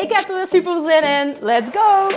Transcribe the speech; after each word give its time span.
Ik 0.00 0.12
heb 0.12 0.28
er 0.28 0.36
weer 0.36 0.46
super 0.46 0.80
zin 0.80 1.02
in. 1.02 1.36
Let's 1.40 1.70
go! 1.70 2.08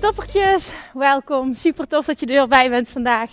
Toppertjes, 0.00 0.72
welkom. 0.94 1.54
Super 1.54 1.86
tof 1.88 2.06
dat 2.06 2.20
je 2.20 2.26
er 2.26 2.48
bij 2.48 2.70
bent 2.70 2.88
vandaag. 2.88 3.30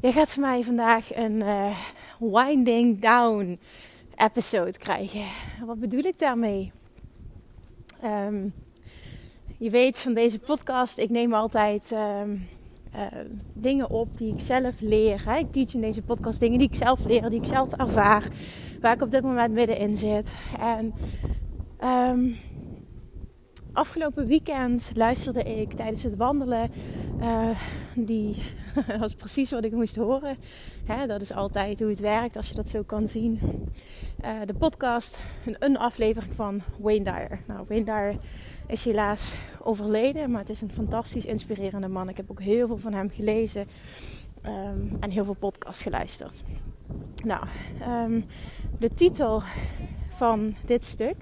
Je 0.00 0.12
gaat 0.12 0.32
van 0.32 0.42
mij 0.42 0.62
vandaag 0.62 1.14
een 1.14 1.40
uh, 1.40 1.76
winding 2.18 3.00
down 3.00 3.60
episode 4.16 4.78
krijgen. 4.78 5.24
Wat 5.64 5.80
bedoel 5.80 6.04
ik 6.04 6.18
daarmee? 6.18 6.72
Um, 8.04 8.52
je 9.60 9.70
weet 9.70 9.98
van 9.98 10.14
deze 10.14 10.38
podcast, 10.38 10.98
ik 10.98 11.10
neem 11.10 11.34
altijd 11.34 11.90
um, 11.90 12.46
uh, 12.94 13.00
dingen 13.54 13.90
op 13.90 14.18
die 14.18 14.32
ik 14.34 14.40
zelf 14.40 14.80
leer. 14.80 15.22
Hè? 15.24 15.36
Ik 15.38 15.52
teach 15.52 15.74
in 15.74 15.80
deze 15.80 16.02
podcast 16.02 16.40
dingen 16.40 16.58
die 16.58 16.68
ik 16.68 16.74
zelf 16.74 17.04
leer, 17.04 17.30
die 17.30 17.38
ik 17.40 17.46
zelf 17.46 17.72
ervaar, 17.72 18.28
waar 18.80 18.94
ik 18.94 19.02
op 19.02 19.10
dit 19.10 19.22
moment 19.22 19.52
middenin 19.52 19.96
zit. 19.96 20.34
En 20.60 20.94
um, 21.84 22.36
afgelopen 23.72 24.26
weekend 24.26 24.90
luisterde 24.94 25.42
ik 25.42 25.72
tijdens 25.72 26.02
het 26.02 26.16
wandelen. 26.16 26.70
Uh, 27.20 27.50
die 27.94 28.42
was 28.98 29.14
precies 29.14 29.50
wat 29.50 29.64
ik 29.64 29.72
moest 29.72 29.96
horen. 29.96 30.36
Hè, 30.84 31.06
dat 31.06 31.22
is 31.22 31.32
altijd 31.32 31.78
hoe 31.78 31.88
het 31.88 32.00
werkt 32.00 32.36
als 32.36 32.48
je 32.48 32.54
dat 32.54 32.68
zo 32.68 32.82
kan 32.82 33.08
zien. 33.08 33.40
Uh, 34.24 34.30
de 34.46 34.54
podcast, 34.54 35.22
een, 35.46 35.56
een, 35.58 35.78
aflevering 35.78 36.32
van 36.32 36.60
Wayne 36.78 37.04
Dyer. 37.04 37.40
Nou, 37.46 37.64
Wayne 37.68 37.84
Dyer 37.84 38.16
is 38.66 38.84
helaas 38.84 39.34
overleden, 39.62 40.30
maar 40.30 40.40
het 40.40 40.50
is 40.50 40.60
een 40.60 40.72
fantastisch 40.72 41.26
inspirerende 41.26 41.88
man. 41.88 42.08
Ik 42.08 42.16
heb 42.16 42.30
ook 42.30 42.40
heel 42.40 42.66
veel 42.66 42.78
van 42.78 42.92
hem 42.92 43.10
gelezen 43.10 43.66
um, 44.46 44.96
en 45.00 45.10
heel 45.10 45.24
veel 45.24 45.34
podcasts 45.34 45.82
geluisterd. 45.82 46.42
Nou, 47.24 47.46
um, 47.88 48.24
de 48.78 48.94
titel 48.94 49.42
van 50.08 50.54
dit 50.66 50.84
stuk 50.84 51.16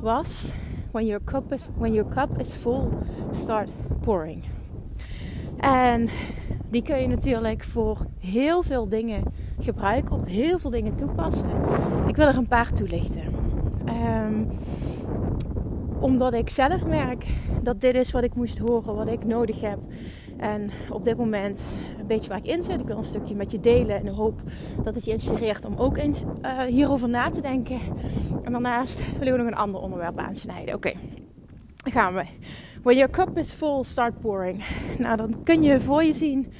was 0.00 0.52
when 0.90 1.06
your 1.06 1.24
cup 1.24 1.52
is, 1.52 1.68
when 1.76 1.92
your 1.92 2.10
cup 2.10 2.40
is 2.40 2.54
full, 2.54 2.88
start 3.32 3.70
pouring. 4.00 4.44
En 5.60 6.08
die 6.70 6.82
kun 6.82 7.00
je 7.00 7.06
natuurlijk 7.06 7.64
voor 7.64 7.98
heel 8.18 8.62
veel 8.62 8.88
dingen 8.88 9.22
gebruiken, 9.60 10.16
op 10.16 10.26
heel 10.26 10.58
veel 10.58 10.70
dingen 10.70 10.96
toepassen. 10.96 11.50
Ik 12.06 12.16
wil 12.16 12.26
er 12.26 12.36
een 12.36 12.48
paar 12.48 12.72
toelichten. 12.72 13.22
Um, 13.88 14.48
omdat 16.00 16.34
ik 16.34 16.50
zelf 16.50 16.86
merk 16.86 17.26
dat 17.62 17.80
dit 17.80 17.94
is 17.94 18.10
wat 18.10 18.22
ik 18.22 18.34
moest 18.34 18.58
horen, 18.58 18.94
wat 18.94 19.08
ik 19.08 19.24
nodig 19.24 19.60
heb. 19.60 19.78
En 20.36 20.70
op 20.90 21.04
dit 21.04 21.16
moment 21.16 21.76
een 21.98 22.06
beetje 22.06 22.28
waar 22.28 22.38
ik 22.38 22.46
in 22.46 22.62
zit. 22.62 22.80
Ik 22.80 22.86
wil 22.86 22.96
een 22.96 23.04
stukje 23.04 23.34
met 23.34 23.50
je 23.50 23.60
delen 23.60 23.98
in 23.98 24.04
de 24.04 24.10
hoop 24.10 24.40
dat 24.82 24.94
het 24.94 25.04
je 25.04 25.10
inspireert 25.10 25.64
om 25.64 25.76
ook 25.76 25.96
eens 25.96 26.22
uh, 26.42 26.60
hierover 26.60 27.08
na 27.08 27.30
te 27.30 27.40
denken. 27.40 27.78
En 28.44 28.52
daarnaast 28.52 29.18
willen 29.18 29.32
we 29.32 29.38
nog 29.38 29.48
een 29.48 29.58
ander 29.58 29.80
onderwerp 29.80 30.18
aansnijden. 30.18 30.74
Oké, 30.74 30.92
gaan 31.76 32.14
we. 32.14 32.24
When 32.82 32.96
your 32.96 33.10
cup 33.10 33.36
is 33.38 33.52
full, 33.52 33.84
start 33.84 34.20
pouring. 34.20 34.64
Nou, 34.98 35.16
dan 35.16 35.42
kun 35.42 35.62
je 35.62 35.80
voor 35.80 36.04
je 36.04 36.12
zien. 36.12 36.52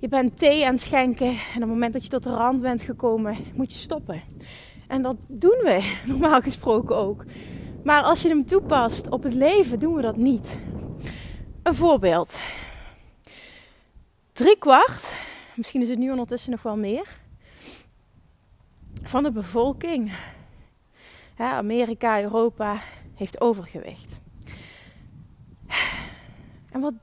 Je 0.00 0.08
bent 0.08 0.38
thee 0.38 0.66
aan 0.66 0.72
het 0.72 0.80
schenken. 0.80 1.26
En 1.28 1.54
op 1.54 1.60
het 1.60 1.68
moment 1.68 1.92
dat 1.92 2.02
je 2.02 2.08
tot 2.08 2.22
de 2.22 2.30
rand 2.30 2.60
bent 2.60 2.82
gekomen, 2.82 3.36
moet 3.54 3.72
je 3.72 3.78
stoppen. 3.78 4.22
En 4.88 5.02
dat 5.02 5.16
doen 5.26 5.58
we 5.62 5.92
normaal 6.06 6.40
gesproken 6.40 6.96
ook. 6.96 7.24
Maar 7.84 8.02
als 8.02 8.22
je 8.22 8.28
hem 8.28 8.46
toepast 8.46 9.08
op 9.08 9.22
het 9.22 9.34
leven, 9.34 9.78
doen 9.78 9.94
we 9.94 10.02
dat 10.02 10.16
niet. 10.16 10.58
Een 11.62 11.74
voorbeeld. 11.74 12.38
Drie 14.32 14.58
kwart, 14.58 15.12
misschien 15.56 15.82
is 15.82 15.88
het 15.88 15.98
nu 15.98 16.10
ondertussen 16.10 16.50
nog 16.50 16.62
wel 16.62 16.76
meer, 16.76 17.20
van 19.02 19.22
de 19.22 19.30
bevolking, 19.30 20.12
Amerika, 21.36 22.22
Europa, 22.22 22.80
heeft 23.14 23.40
overgewicht. 23.40 24.21
En 26.72 26.80
wat 26.80 26.94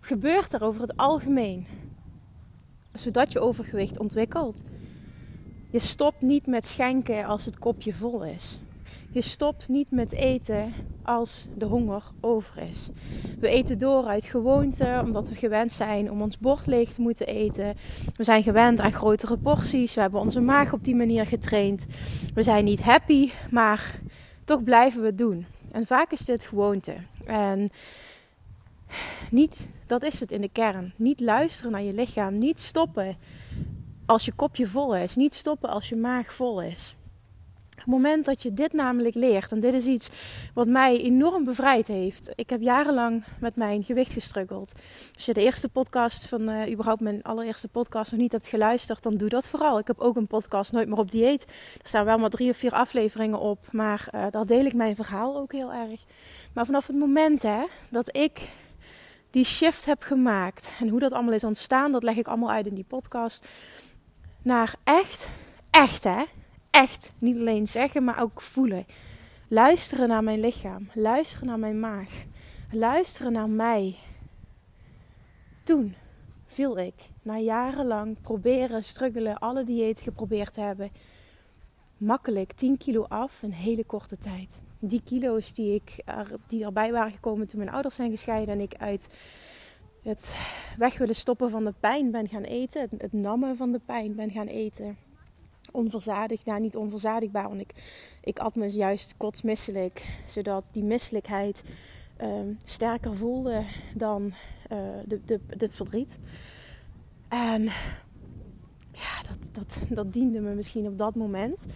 gebeurt 0.00 0.52
er 0.52 0.62
over 0.62 0.80
het 0.80 0.96
algemeen? 0.96 1.66
Zodat 2.92 3.32
je 3.32 3.40
overgewicht 3.40 3.98
ontwikkelt. 3.98 4.62
Je 5.70 5.78
stopt 5.78 6.22
niet 6.22 6.46
met 6.46 6.66
schenken 6.66 7.24
als 7.24 7.44
het 7.44 7.58
kopje 7.58 7.92
vol 7.92 8.24
is. 8.24 8.58
Je 9.12 9.20
stopt 9.20 9.68
niet 9.68 9.90
met 9.90 10.12
eten 10.12 10.72
als 11.02 11.46
de 11.56 11.64
honger 11.64 12.02
over 12.20 12.62
is. 12.68 12.88
We 13.38 13.48
eten 13.48 13.78
door 13.78 14.04
uit 14.04 14.24
gewoonte, 14.24 15.00
omdat 15.04 15.28
we 15.28 15.34
gewend 15.34 15.72
zijn 15.72 16.10
om 16.10 16.22
ons 16.22 16.38
bord 16.38 16.66
leeg 16.66 16.92
te 16.92 17.00
moeten 17.00 17.26
eten. 17.26 17.74
We 18.16 18.24
zijn 18.24 18.42
gewend 18.42 18.80
aan 18.80 18.92
grotere 18.92 19.36
porties. 19.36 19.94
We 19.94 20.00
hebben 20.00 20.20
onze 20.20 20.40
maag 20.40 20.72
op 20.72 20.84
die 20.84 20.96
manier 20.96 21.26
getraind. 21.26 21.86
We 22.34 22.42
zijn 22.42 22.64
niet 22.64 22.82
happy, 22.82 23.30
maar 23.50 24.00
toch 24.44 24.64
blijven 24.64 25.00
we 25.00 25.06
het 25.06 25.18
doen. 25.18 25.46
En 25.72 25.86
vaak 25.86 26.12
is 26.12 26.24
dit 26.24 26.44
gewoonte. 26.44 26.94
En 27.26 27.70
niet, 29.30 29.68
dat 29.86 30.02
is 30.02 30.20
het 30.20 30.32
in 30.32 30.40
de 30.40 30.48
kern. 30.52 30.92
Niet 30.96 31.20
luisteren 31.20 31.72
naar 31.72 31.82
je 31.82 31.92
lichaam. 31.92 32.38
Niet 32.38 32.60
stoppen 32.60 33.16
als 34.06 34.24
je 34.24 34.32
kopje 34.32 34.66
vol 34.66 34.96
is. 34.96 35.16
Niet 35.16 35.34
stoppen 35.34 35.70
als 35.70 35.88
je 35.88 35.96
maag 35.96 36.32
vol 36.32 36.62
is. 36.62 36.94
Het 37.80 37.88
moment 37.88 38.24
dat 38.24 38.42
je 38.42 38.54
dit 38.54 38.72
namelijk 38.72 39.14
leert, 39.14 39.52
en 39.52 39.60
dit 39.60 39.74
is 39.74 39.86
iets 39.86 40.10
wat 40.54 40.66
mij 40.66 41.00
enorm 41.00 41.44
bevrijd 41.44 41.86
heeft. 41.86 42.30
Ik 42.34 42.50
heb 42.50 42.60
jarenlang 42.60 43.24
met 43.38 43.56
mijn 43.56 43.82
gewicht 43.82 44.12
gestruggeld. 44.12 44.72
Als 45.14 45.26
je 45.26 45.32
de 45.32 45.42
eerste 45.42 45.68
podcast 45.68 46.26
van, 46.26 46.48
uh, 46.48 46.70
überhaupt 46.70 47.00
mijn 47.00 47.22
allereerste 47.22 47.68
podcast 47.68 48.10
nog 48.10 48.20
niet 48.20 48.32
hebt 48.32 48.46
geluisterd, 48.46 49.02
dan 49.02 49.16
doe 49.16 49.28
dat 49.28 49.48
vooral. 49.48 49.78
Ik 49.78 49.86
heb 49.86 49.98
ook 50.00 50.16
een 50.16 50.26
podcast 50.26 50.72
Nooit 50.72 50.88
meer 50.88 50.98
op 50.98 51.10
dieet. 51.10 51.42
Er 51.82 51.88
staan 51.88 52.04
wel 52.04 52.18
maar 52.18 52.30
drie 52.30 52.50
of 52.50 52.56
vier 52.56 52.72
afleveringen 52.72 53.40
op, 53.40 53.66
maar 53.72 54.08
uh, 54.14 54.26
daar 54.30 54.46
deel 54.46 54.64
ik 54.64 54.74
mijn 54.74 54.96
verhaal 54.96 55.36
ook 55.36 55.52
heel 55.52 55.72
erg. 55.72 56.04
Maar 56.54 56.66
vanaf 56.66 56.86
het 56.86 56.96
moment 56.96 57.42
hè, 57.42 57.64
dat 57.90 58.16
ik 58.16 58.48
die 59.30 59.44
shift 59.44 59.84
heb 59.84 60.02
gemaakt 60.02 60.72
en 60.80 60.88
hoe 60.88 61.00
dat 61.00 61.12
allemaal 61.12 61.34
is 61.34 61.44
ontstaan, 61.44 61.92
dat 61.92 62.02
leg 62.02 62.16
ik 62.16 62.28
allemaal 62.28 62.50
uit 62.50 62.66
in 62.66 62.74
die 62.74 62.84
podcast. 62.84 63.48
Naar 64.42 64.74
echt, 64.84 65.30
echt 65.70 66.04
hè 66.04 66.22
echt 66.70 67.12
niet 67.18 67.36
alleen 67.36 67.66
zeggen, 67.66 68.04
maar 68.04 68.22
ook 68.22 68.40
voelen. 68.40 68.86
Luisteren 69.48 70.08
naar 70.08 70.24
mijn 70.24 70.40
lichaam, 70.40 70.90
luisteren 70.94 71.46
naar 71.46 71.58
mijn 71.58 71.80
maag, 71.80 72.24
luisteren 72.72 73.32
naar 73.32 73.48
mij. 73.48 73.96
Toen 75.62 75.94
viel 76.46 76.78
ik, 76.78 76.94
na 77.22 77.38
jarenlang 77.38 78.20
proberen, 78.20 78.82
struggelen, 78.82 79.38
alle 79.38 79.64
dieet 79.64 80.00
geprobeerd 80.00 80.54
te 80.54 80.60
hebben, 80.60 80.90
makkelijk 82.00 82.52
10 82.52 82.76
kilo 82.76 83.04
af 83.08 83.42
in 83.42 83.50
hele 83.50 83.84
korte 83.84 84.18
tijd. 84.18 84.62
Die 84.78 85.02
kilo's 85.04 85.54
die, 85.54 85.74
ik 85.74 86.04
die 86.46 86.64
erbij 86.64 86.92
waren 86.92 87.12
gekomen 87.12 87.46
toen 87.46 87.58
mijn 87.58 87.70
ouders 87.70 87.94
zijn 87.94 88.10
gescheiden 88.10 88.54
en 88.54 88.60
ik 88.60 88.74
uit 88.74 89.08
het 90.02 90.36
weg 90.78 90.98
willen 90.98 91.14
stoppen 91.14 91.50
van 91.50 91.64
de 91.64 91.74
pijn 91.80 92.10
ben 92.10 92.28
gaan 92.28 92.42
eten, 92.42 92.80
het, 92.80 93.02
het 93.02 93.12
nammen 93.12 93.56
van 93.56 93.72
de 93.72 93.80
pijn 93.86 94.14
ben 94.14 94.30
gaan 94.30 94.46
eten 94.46 94.96
onverzadigd. 95.72 96.46
Nou, 96.46 96.60
niet 96.60 96.76
onverzadigbaar, 96.76 97.48
want 97.48 97.60
ik, 97.60 97.74
ik 98.20 98.38
at 98.38 98.54
me 98.54 98.66
juist 98.66 99.14
kotsmisselijk. 99.16 100.20
Zodat 100.26 100.68
die 100.72 100.84
misselijkheid 100.84 101.62
um, 102.22 102.58
sterker 102.64 103.16
voelde 103.16 103.64
dan 103.94 104.32
uh, 104.72 104.78
de, 105.06 105.20
de, 105.24 105.40
het 105.48 105.74
verdriet. 105.74 106.18
En 107.28 107.68
ja, 109.00 109.28
dat, 109.28 109.54
dat, 109.54 109.78
dat 109.88 110.12
diende 110.12 110.40
me 110.40 110.54
misschien 110.54 110.86
op 110.86 110.98
dat 110.98 111.14
moment. 111.14 111.66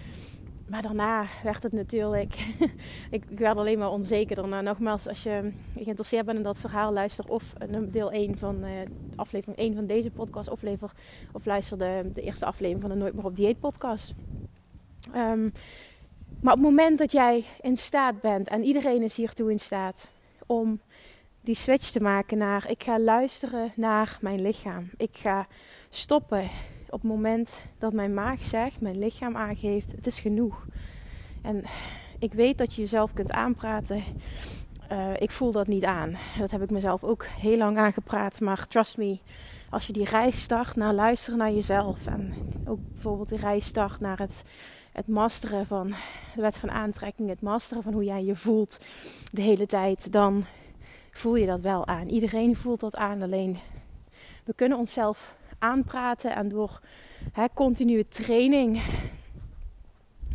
Maar 0.68 0.82
daarna 0.82 1.26
werd 1.42 1.62
het 1.62 1.72
natuurlijk. 1.72 2.34
ik, 3.10 3.24
ik, 3.30 3.38
werd 3.38 3.56
alleen 3.56 3.78
maar 3.78 3.90
onzekerder. 3.90 4.48
Nou, 4.48 4.62
nogmaals, 4.62 5.08
als 5.08 5.22
je 5.22 5.52
geïnteresseerd 5.74 6.24
bent 6.24 6.38
in 6.38 6.44
dat 6.44 6.58
verhaal, 6.58 6.92
luister 6.92 7.28
of 7.28 7.52
deel 7.90 8.10
1 8.10 8.38
van 8.38 8.64
uh, 8.64 8.70
aflevering 9.16 9.58
1 9.58 9.74
van 9.74 9.86
deze 9.86 10.10
podcast, 10.10 10.50
of, 10.50 10.62
lever, 10.62 10.92
of 11.32 11.44
luister 11.44 11.78
de, 11.78 12.10
de 12.14 12.22
eerste 12.22 12.46
aflevering 12.46 12.80
van 12.80 12.90
de 12.90 12.96
Nooit 12.96 13.14
meer 13.14 13.24
op 13.24 13.36
dieet 13.36 13.60
podcast. 13.60 14.14
Um, 15.14 15.52
maar 16.40 16.52
op 16.52 16.58
het 16.58 16.68
moment 16.68 16.98
dat 16.98 17.12
jij 17.12 17.44
in 17.60 17.76
staat 17.76 18.20
bent, 18.20 18.48
en 18.48 18.62
iedereen 18.62 19.02
is 19.02 19.16
hiertoe 19.16 19.50
in 19.50 19.58
staat, 19.58 20.08
om 20.46 20.80
die 21.40 21.54
switch 21.54 21.90
te 21.90 22.00
maken 22.00 22.38
naar 22.38 22.70
ik 22.70 22.82
ga 22.82 23.00
luisteren 23.00 23.72
naar 23.76 24.18
mijn 24.20 24.42
lichaam. 24.42 24.90
Ik 24.96 25.16
ga 25.16 25.46
stoppen 25.88 26.50
op 26.94 27.02
het 27.02 27.10
moment 27.10 27.62
dat 27.78 27.92
mijn 27.92 28.14
maag 28.14 28.42
zegt, 28.42 28.80
mijn 28.80 28.98
lichaam 28.98 29.36
aangeeft, 29.36 29.92
het 29.92 30.06
is 30.06 30.20
genoeg. 30.20 30.66
En 31.42 31.64
ik 32.18 32.32
weet 32.32 32.58
dat 32.58 32.74
je 32.74 32.80
jezelf 32.80 33.12
kunt 33.12 33.30
aanpraten. 33.30 34.02
Uh, 34.92 35.10
ik 35.18 35.30
voel 35.30 35.52
dat 35.52 35.66
niet 35.66 35.84
aan. 35.84 36.16
Dat 36.38 36.50
heb 36.50 36.62
ik 36.62 36.70
mezelf 36.70 37.04
ook 37.04 37.24
heel 37.24 37.56
lang 37.56 37.78
aangepraat. 37.78 38.40
Maar 38.40 38.66
trust 38.66 38.96
me, 38.96 39.18
als 39.70 39.86
je 39.86 39.92
die 39.92 40.04
reis 40.04 40.42
start 40.42 40.76
naar 40.76 40.92
luisteren 40.92 41.38
naar 41.38 41.52
jezelf. 41.52 42.06
En 42.06 42.34
ook 42.64 42.78
bijvoorbeeld 42.92 43.28
die 43.28 43.38
reis 43.38 43.64
start 43.64 44.00
naar 44.00 44.18
het, 44.18 44.42
het 44.92 45.08
masteren 45.08 45.66
van 45.66 45.88
de 46.34 46.40
wet 46.40 46.56
van 46.56 46.70
aantrekking. 46.70 47.28
Het 47.28 47.40
masteren 47.40 47.82
van 47.82 47.92
hoe 47.92 48.04
jij 48.04 48.24
je 48.24 48.36
voelt 48.36 48.78
de 49.32 49.42
hele 49.42 49.66
tijd. 49.66 50.12
Dan 50.12 50.44
voel 51.10 51.36
je 51.36 51.46
dat 51.46 51.60
wel 51.60 51.86
aan. 51.86 52.08
Iedereen 52.08 52.56
voelt 52.56 52.80
dat 52.80 52.96
aan. 52.96 53.22
Alleen 53.22 53.58
we 54.44 54.54
kunnen 54.54 54.78
onszelf 54.78 55.34
aanpraten. 55.58 56.34
En 56.34 56.48
door 56.48 56.80
hè, 57.32 57.44
continue 57.54 58.06
training 58.06 58.82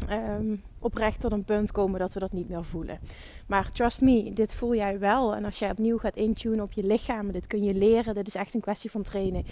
um, 0.10 0.63
oprecht 0.80 1.19
tot 1.19 1.31
een 1.31 1.45
punt 1.45 1.71
komen 1.71 2.00
dat 2.00 2.13
we 2.13 2.19
dat 2.19 2.31
niet 2.31 2.50
meer 2.50 2.63
voelen. 2.63 3.00
Maar 3.48 3.71
trust 3.71 4.01
me, 4.01 4.33
dit 4.33 4.54
voel 4.54 4.75
jij 4.75 5.00
wel. 5.00 5.36
En 5.36 5.45
als 5.45 5.60
jij 5.60 5.71
opnieuw 5.71 5.98
gaat 5.98 6.16
intunen 6.16 6.62
op 6.62 6.71
je 6.71 6.83
lichaam, 6.83 7.31
dit 7.31 7.48
kun 7.48 7.63
je 7.63 7.74
leren, 7.74 8.13
dit 8.13 8.27
is 8.27 8.36
echt 8.36 8.54
een 8.54 8.62
kwestie 8.62 8.92
van 8.92 9.04
trainen, 9.04 9.45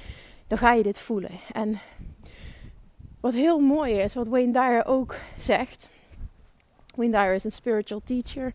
dan 0.48 0.58
ga 0.58 0.74
je 0.74 0.84
dit 0.84 1.00
voelen. 1.00 1.31
En 1.52 1.80
wat 3.20 3.34
heel 3.34 3.60
mooi 3.60 3.94
is, 3.94 4.13
wat 4.13 4.28
Wayne 4.28 4.52
Dyer 4.52 4.86
ook 4.86 5.16
zegt. 5.38 5.90
Wayne 6.96 7.12
Dyer 7.12 7.34
is 7.34 7.44
een 7.44 7.52
spiritual 7.52 8.02
teacher. 8.04 8.54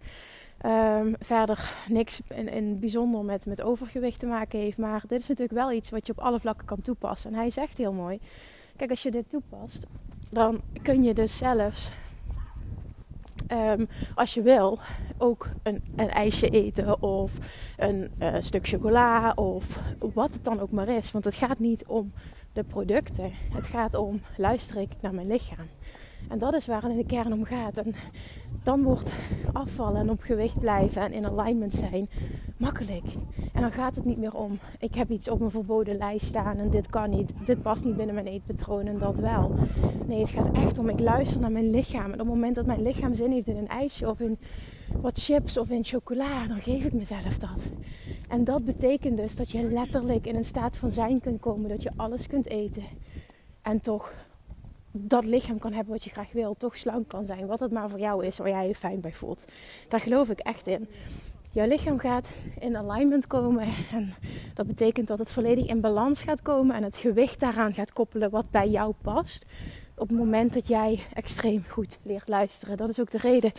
Um, 0.66 1.14
verder 1.18 1.72
niks 1.88 2.20
in, 2.28 2.48
in 2.48 2.78
bijzonder 2.78 3.24
met, 3.24 3.46
met 3.46 3.62
overgewicht 3.62 4.18
te 4.18 4.26
maken 4.26 4.58
heeft. 4.58 4.78
Maar 4.78 5.02
dit 5.06 5.20
is 5.20 5.28
natuurlijk 5.28 5.58
wel 5.58 5.72
iets 5.72 5.90
wat 5.90 6.06
je 6.06 6.12
op 6.12 6.18
alle 6.18 6.40
vlakken 6.40 6.66
kan 6.66 6.80
toepassen. 6.80 7.30
En 7.30 7.36
hij 7.36 7.50
zegt 7.50 7.78
heel 7.78 7.92
mooi: 7.92 8.20
Kijk, 8.76 8.90
als 8.90 9.02
je 9.02 9.10
dit 9.10 9.30
toepast, 9.30 9.86
dan 10.30 10.60
kun 10.82 11.02
je 11.02 11.14
dus 11.14 11.38
zelfs, 11.38 11.90
um, 13.48 13.88
als 14.14 14.34
je 14.34 14.42
wil, 14.42 14.78
ook 15.18 15.48
een, 15.62 15.82
een 15.96 16.10
ijsje 16.10 16.48
eten 16.48 17.02
of 17.02 17.32
een 17.76 18.10
uh, 18.18 18.34
stuk 18.40 18.68
chocola 18.68 19.32
of 19.32 19.80
wat 20.14 20.32
het 20.32 20.44
dan 20.44 20.60
ook 20.60 20.70
maar 20.70 20.88
is. 20.88 21.10
Want 21.12 21.24
het 21.24 21.34
gaat 21.34 21.58
niet 21.58 21.84
om 21.86 22.12
de 22.52 22.64
producten, 22.64 23.32
het 23.52 23.66
gaat 23.66 23.94
om 23.94 24.20
luister 24.36 24.76
ik 24.76 24.90
naar 25.00 25.14
mijn 25.14 25.26
lichaam. 25.26 25.66
En 26.28 26.38
dat 26.38 26.54
is 26.54 26.66
waar 26.66 26.82
het 26.82 26.90
in 26.90 26.96
de 26.96 27.06
kern 27.06 27.32
om 27.32 27.44
gaat. 27.44 27.76
En 27.78 27.94
dan 28.62 28.82
wordt 28.82 29.12
afvallen 29.52 30.00
en 30.00 30.10
op 30.10 30.20
gewicht 30.20 30.60
blijven 30.60 31.02
en 31.02 31.12
in 31.12 31.26
alignment 31.26 31.74
zijn 31.74 32.08
makkelijk. 32.56 33.04
En 33.52 33.60
dan 33.60 33.72
gaat 33.72 33.94
het 33.94 34.04
niet 34.04 34.18
meer 34.18 34.34
om, 34.34 34.58
ik 34.78 34.94
heb 34.94 35.10
iets 35.10 35.28
op 35.30 35.38
mijn 35.38 35.50
verboden 35.50 35.96
lijst 35.96 36.26
staan 36.26 36.58
en 36.58 36.70
dit 36.70 36.86
kan 36.90 37.10
niet, 37.10 37.32
dit 37.44 37.62
past 37.62 37.84
niet 37.84 37.96
binnen 37.96 38.14
mijn 38.14 38.26
eetpatroon 38.26 38.86
en 38.86 38.98
dat 38.98 39.18
wel. 39.18 39.54
Nee, 40.06 40.20
het 40.20 40.30
gaat 40.30 40.56
echt 40.56 40.78
om, 40.78 40.88
ik 40.88 41.00
luister 41.00 41.40
naar 41.40 41.52
mijn 41.52 41.70
lichaam. 41.70 42.04
En 42.04 42.12
op 42.12 42.18
het 42.18 42.26
moment 42.26 42.54
dat 42.54 42.66
mijn 42.66 42.82
lichaam 42.82 43.14
zin 43.14 43.30
heeft 43.30 43.48
in 43.48 43.56
een 43.56 43.68
ijsje 43.68 44.08
of 44.08 44.20
in 44.20 44.38
wat 45.00 45.18
chips 45.18 45.58
of 45.58 45.70
in 45.70 45.84
chocola, 45.84 46.46
dan 46.46 46.60
geef 46.60 46.84
ik 46.84 46.92
mezelf 46.92 47.38
dat. 47.38 47.70
En 48.28 48.44
dat 48.44 48.64
betekent 48.64 49.16
dus 49.16 49.36
dat 49.36 49.50
je 49.50 49.62
letterlijk 49.62 50.26
in 50.26 50.36
een 50.36 50.44
staat 50.44 50.76
van 50.76 50.90
zijn 50.90 51.20
kunt 51.20 51.40
komen, 51.40 51.68
dat 51.68 51.82
je 51.82 51.90
alles 51.96 52.26
kunt 52.26 52.46
eten. 52.46 52.84
En 53.62 53.80
toch 53.80 54.12
dat 54.92 55.24
lichaam 55.24 55.58
kan 55.58 55.72
hebben 55.72 55.92
wat 55.92 56.04
je 56.04 56.10
graag 56.10 56.32
wil. 56.32 56.54
Toch 56.58 56.76
slank 56.76 57.08
kan 57.08 57.24
zijn. 57.24 57.46
Wat 57.46 57.60
het 57.60 57.72
maar 57.72 57.90
voor 57.90 57.98
jou 57.98 58.26
is, 58.26 58.38
waar 58.38 58.48
jij 58.48 58.68
je 58.68 58.74
fijn 58.74 59.00
bij 59.00 59.12
voelt. 59.12 59.44
Daar 59.88 60.00
geloof 60.00 60.30
ik 60.30 60.38
echt 60.38 60.66
in. 60.66 60.88
Jouw 61.54 61.66
lichaam 61.66 61.98
gaat 61.98 62.28
in 62.60 62.76
alignment 62.76 63.26
komen. 63.26 63.68
En 63.92 64.14
dat 64.54 64.66
betekent 64.66 65.06
dat 65.06 65.18
het 65.18 65.32
volledig 65.32 65.66
in 65.66 65.80
balans 65.80 66.22
gaat 66.22 66.42
komen. 66.42 66.76
En 66.76 66.82
het 66.82 66.96
gewicht 66.96 67.40
daaraan 67.40 67.74
gaat 67.74 67.92
koppelen 67.92 68.30
wat 68.30 68.50
bij 68.50 68.68
jou 68.68 68.94
past. 69.02 69.46
Op 69.96 70.08
het 70.08 70.18
moment 70.18 70.54
dat 70.54 70.68
jij 70.68 71.00
extreem 71.14 71.64
goed 71.68 71.98
leert 72.04 72.28
luisteren. 72.28 72.76
Dat 72.76 72.88
is 72.88 73.00
ook 73.00 73.10
de 73.10 73.18
reden 73.18 73.52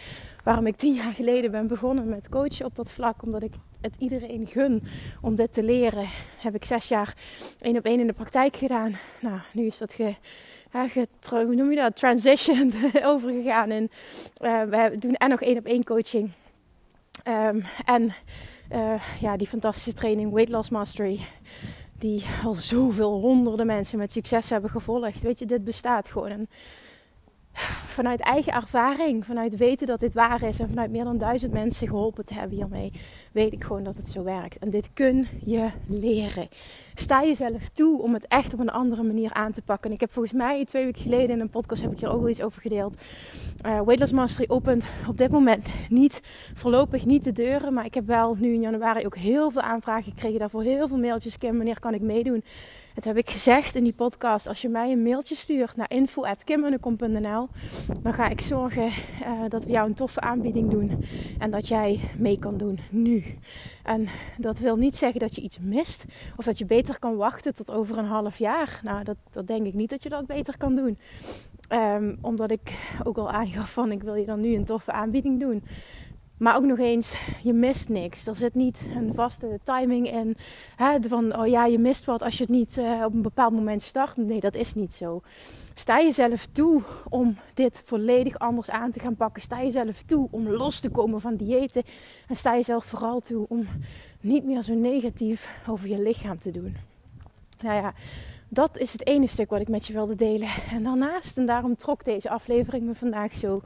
waarom 0.44 0.68
ik 0.68 0.76
tien 0.76 0.94
jaar 0.94 1.14
geleden 1.14 1.52
ben 1.52 1.68
begonnen 1.68 2.10
met 2.10 2.30
coachen 2.30 2.66
op 2.66 2.76
dat 2.76 2.92
vlak. 2.92 3.24
Omdat 3.24 3.44
ik 3.44 3.54
het 3.82 3.96
iedereen 3.98 4.48
gun 4.48 4.82
om 5.22 5.36
dit 5.36 5.54
te 5.54 5.64
leren. 5.64 6.08
Heb 6.38 6.56
ik 6.56 6.66
zes 6.66 6.88
jaar 6.88 7.18
één 7.60 7.78
op 7.78 7.86
één 7.86 8.00
in 8.00 8.08
de 8.08 8.14
praktijk 8.14 8.56
gedaan. 8.56 8.96
Nou, 9.22 9.40
nu 9.54 9.66
is 9.66 9.78
dat 9.78 9.94
ge 9.94 10.16
hoe 11.30 11.56
noem 11.56 11.70
je 11.70 11.76
dat, 11.76 11.96
transition 11.96 12.74
overgegaan. 13.04 13.70
En 13.70 13.90
uh, 14.42 14.64
we 14.64 14.96
doen 14.98 15.14
en 15.14 15.30
nog 15.30 15.42
één 15.42 15.58
op 15.58 15.66
één 15.66 15.84
coaching. 15.84 16.32
Um, 17.28 17.64
en 17.86 18.14
uh, 18.72 19.02
ja, 19.20 19.38
die 19.38 19.48
fantastische 19.48 19.94
training 19.94 20.32
Weight 20.32 20.52
Loss 20.52 20.70
Mastery. 20.70 21.20
Die 22.00 22.26
al 22.44 22.54
zoveel 22.54 23.20
honderden 23.20 23.66
mensen 23.66 23.98
met 23.98 24.12
succes 24.12 24.50
hebben 24.50 24.70
gevolgd. 24.70 25.22
Weet 25.22 25.40
je, 25.40 25.46
dit 25.46 25.64
bestaat 25.64 26.10
gewoon. 26.10 26.30
En 26.30 26.50
vanuit 27.94 28.20
eigen 28.20 28.54
ervaring, 28.54 29.26
vanuit 29.26 29.58
weten 29.58 29.88
dat 29.88 30.00
dit 30.00 30.14
waar 30.14 30.44
is 30.44 30.60
en 30.60 30.70
vanuit 30.70 30.92
meer 30.92 31.04
dan 31.04 31.18
duizend 31.18 31.52
mensen 31.52 31.88
geholpen 31.88 32.26
te 32.26 32.34
hebben 32.34 32.58
hiermee, 32.58 32.92
weet 33.32 33.54
ik 33.54 33.64
gewoon 33.64 33.84
dat 33.84 33.98
het 33.98 34.10
zo 34.10 34.24
werkt. 34.24 34.58
En 34.58 34.70
dit 34.70 34.90
kun 34.94 35.28
je 35.46 35.70
leren. 35.88 36.48
Sta 36.94 37.24
jezelf 37.24 37.70
toe 37.70 38.02
om 38.02 38.14
het 38.14 38.28
echt 38.28 38.54
op 38.54 38.60
een 38.60 38.70
andere 38.70 39.04
manier 39.04 39.34
aan 39.34 39.52
te 39.52 39.62
pakken. 39.62 39.90
En 39.90 39.96
ik 39.96 40.02
heb 40.02 40.12
volgens 40.12 40.34
mij 40.34 40.66
twee 40.66 40.84
weken 40.84 41.02
geleden 41.02 41.30
in 41.30 41.40
een 41.40 41.50
podcast 41.50 41.82
heb 41.82 41.92
ik 41.92 42.00
hier 42.00 42.12
ook 42.12 42.20
wel 42.20 42.30
iets 42.30 42.42
over 42.42 42.62
gedeeld. 42.62 42.96
Uh, 43.66 43.82
Weightless 43.82 44.12
Mastery 44.12 44.46
opent 44.50 44.86
op 45.08 45.18
dit 45.18 45.32
moment 45.32 45.68
niet, 45.90 46.22
voorlopig 46.56 47.06
niet 47.06 47.24
de 47.24 47.32
deuren, 47.32 47.74
maar 47.74 47.86
ik 47.86 47.94
heb 47.94 48.08
wel 48.08 48.36
nu 48.40 48.54
in 48.54 48.62
januari 48.62 49.06
ook 49.06 49.16
heel 49.16 49.52
veel 49.52 49.62
aanvragen 49.62 50.12
gekregen 50.12 50.40
daarvoor, 50.40 50.64
heel 50.64 50.88
veel 50.88 50.98
mailtjes. 50.98 51.38
Kim, 51.38 51.56
wanneer 51.56 51.80
kan 51.80 51.94
ik 51.94 52.02
meedoen? 52.02 52.44
Het 52.94 53.06
heb 53.06 53.18
ik 53.18 53.30
gezegd 53.30 53.76
in 53.76 53.84
die 53.84 53.96
podcast. 53.96 54.48
Als 54.48 54.62
je 54.62 54.70
mij 54.70 54.92
een 54.92 55.04
mailtje 55.04 55.36
stuurt 55.36 55.76
naar 55.76 55.92
info.kimmunnekom.nl 55.92 57.48
dan 58.02 58.14
ga 58.14 58.28
ik 58.28 58.42
zorgen 58.42 58.86
uh, 58.86 59.32
dat 59.50 59.64
we 59.64 59.72
jou 59.72 59.88
een 59.88 59.96
toffe 59.96 60.22
aanbieding 60.22 60.70
doen. 60.70 61.04
En 61.40 61.52
dat 61.52 61.68
jij 61.68 62.00
mee 62.18 62.40
kan 62.40 62.58
doen 62.58 62.80
nu. 62.90 63.24
En 63.84 64.08
dat 64.38 64.60
wil 64.60 64.76
niet 64.76 64.96
zeggen 64.96 65.20
dat 65.20 65.36
je 65.36 65.42
iets 65.42 65.60
mist. 65.60 66.06
Of 66.36 66.46
dat 66.46 66.58
je 66.58 66.66
beter 66.66 67.00
kan 67.00 67.16
wachten 67.16 67.56
tot 67.56 67.72
over 67.72 67.98
een 67.98 68.06
half 68.06 68.38
jaar. 68.38 68.80
Nou, 68.84 69.04
dat, 69.04 69.18
dat 69.32 69.48
denk 69.48 69.66
ik 69.66 69.74
niet 69.74 69.90
dat 69.90 70.04
je 70.04 70.10
dat 70.10 70.26
beter 70.26 70.58
kan 70.58 70.76
doen. 70.76 70.98
Um, 71.70 72.18
omdat 72.22 72.52
ik 72.52 72.74
ook 73.04 73.18
al 73.18 73.32
aangaf 73.32 73.72
van 73.72 73.92
ik 73.92 74.04
wil 74.04 74.16
je 74.16 74.26
dan 74.26 74.40
nu 74.40 74.56
een 74.56 74.66
toffe 74.66 74.92
aanbieding 74.92 75.40
doen. 75.40 75.64
Maar 76.38 76.56
ook 76.56 76.64
nog 76.64 76.78
eens, 76.78 77.16
je 77.44 77.54
mist 77.54 77.90
niks. 77.90 78.28
Er 78.28 78.36
zit 78.36 78.56
niet 78.56 78.88
een 78.96 79.14
vaste 79.14 79.60
timing 79.64 80.12
in. 80.12 80.38
Hè, 80.76 80.98
van, 81.08 81.38
oh 81.38 81.48
ja, 81.48 81.66
je 81.66 81.80
mist 81.80 82.06
wat 82.06 82.22
als 82.22 82.38
je 82.38 82.44
het 82.44 82.52
niet 82.52 82.78
uh, 82.78 83.04
op 83.06 83.14
een 83.14 83.22
bepaald 83.22 83.54
moment 83.54 83.82
start. 83.82 84.18
Nee, 84.18 84.40
dat 84.40 84.56
is 84.56 84.74
niet 84.74 84.94
zo. 84.94 85.22
Sta 85.74 86.00
jezelf 86.00 86.46
toe 86.46 86.82
om 87.10 87.38
dit 87.54 87.82
volledig 87.86 88.40
anders 88.40 88.70
aan 88.70 88.92
te 88.92 89.00
gaan 89.00 89.16
pakken. 89.16 89.42
Sta 89.42 89.64
jezelf 89.64 90.02
toe 90.02 90.28
om 90.32 90.48
los 90.48 90.80
te 90.80 90.90
komen 90.90 91.22
van 91.22 91.36
diëten. 91.36 91.84
En 92.28 92.36
sta 92.36 92.54
jezelf 92.54 92.86
vooral 92.86 93.20
toe 93.20 93.46
om 93.50 93.68
niet 94.22 94.44
meer 94.44 94.62
zo 94.64 94.74
negatief 94.74 95.50
over 95.68 95.90
je 95.90 96.02
lichaam 96.02 96.40
te 96.40 96.52
doen. 96.52 96.76
Nou 97.62 97.76
ja, 97.76 97.94
dat 98.48 98.78
is 98.78 98.92
het 98.92 99.08
ene 99.08 99.28
stuk 99.28 99.50
wat 99.50 99.62
ik 99.62 99.70
met 99.70 99.88
je 99.88 99.94
wilde 99.94 100.16
delen. 100.16 100.50
En 100.72 100.84
daarnaast, 100.84 101.38
en 101.38 101.46
daarom 101.46 101.76
trok 101.76 102.06
deze 102.06 102.30
aflevering 102.30 102.84
me 102.84 102.96
vandaag 102.96 103.34
zo... 103.34 103.62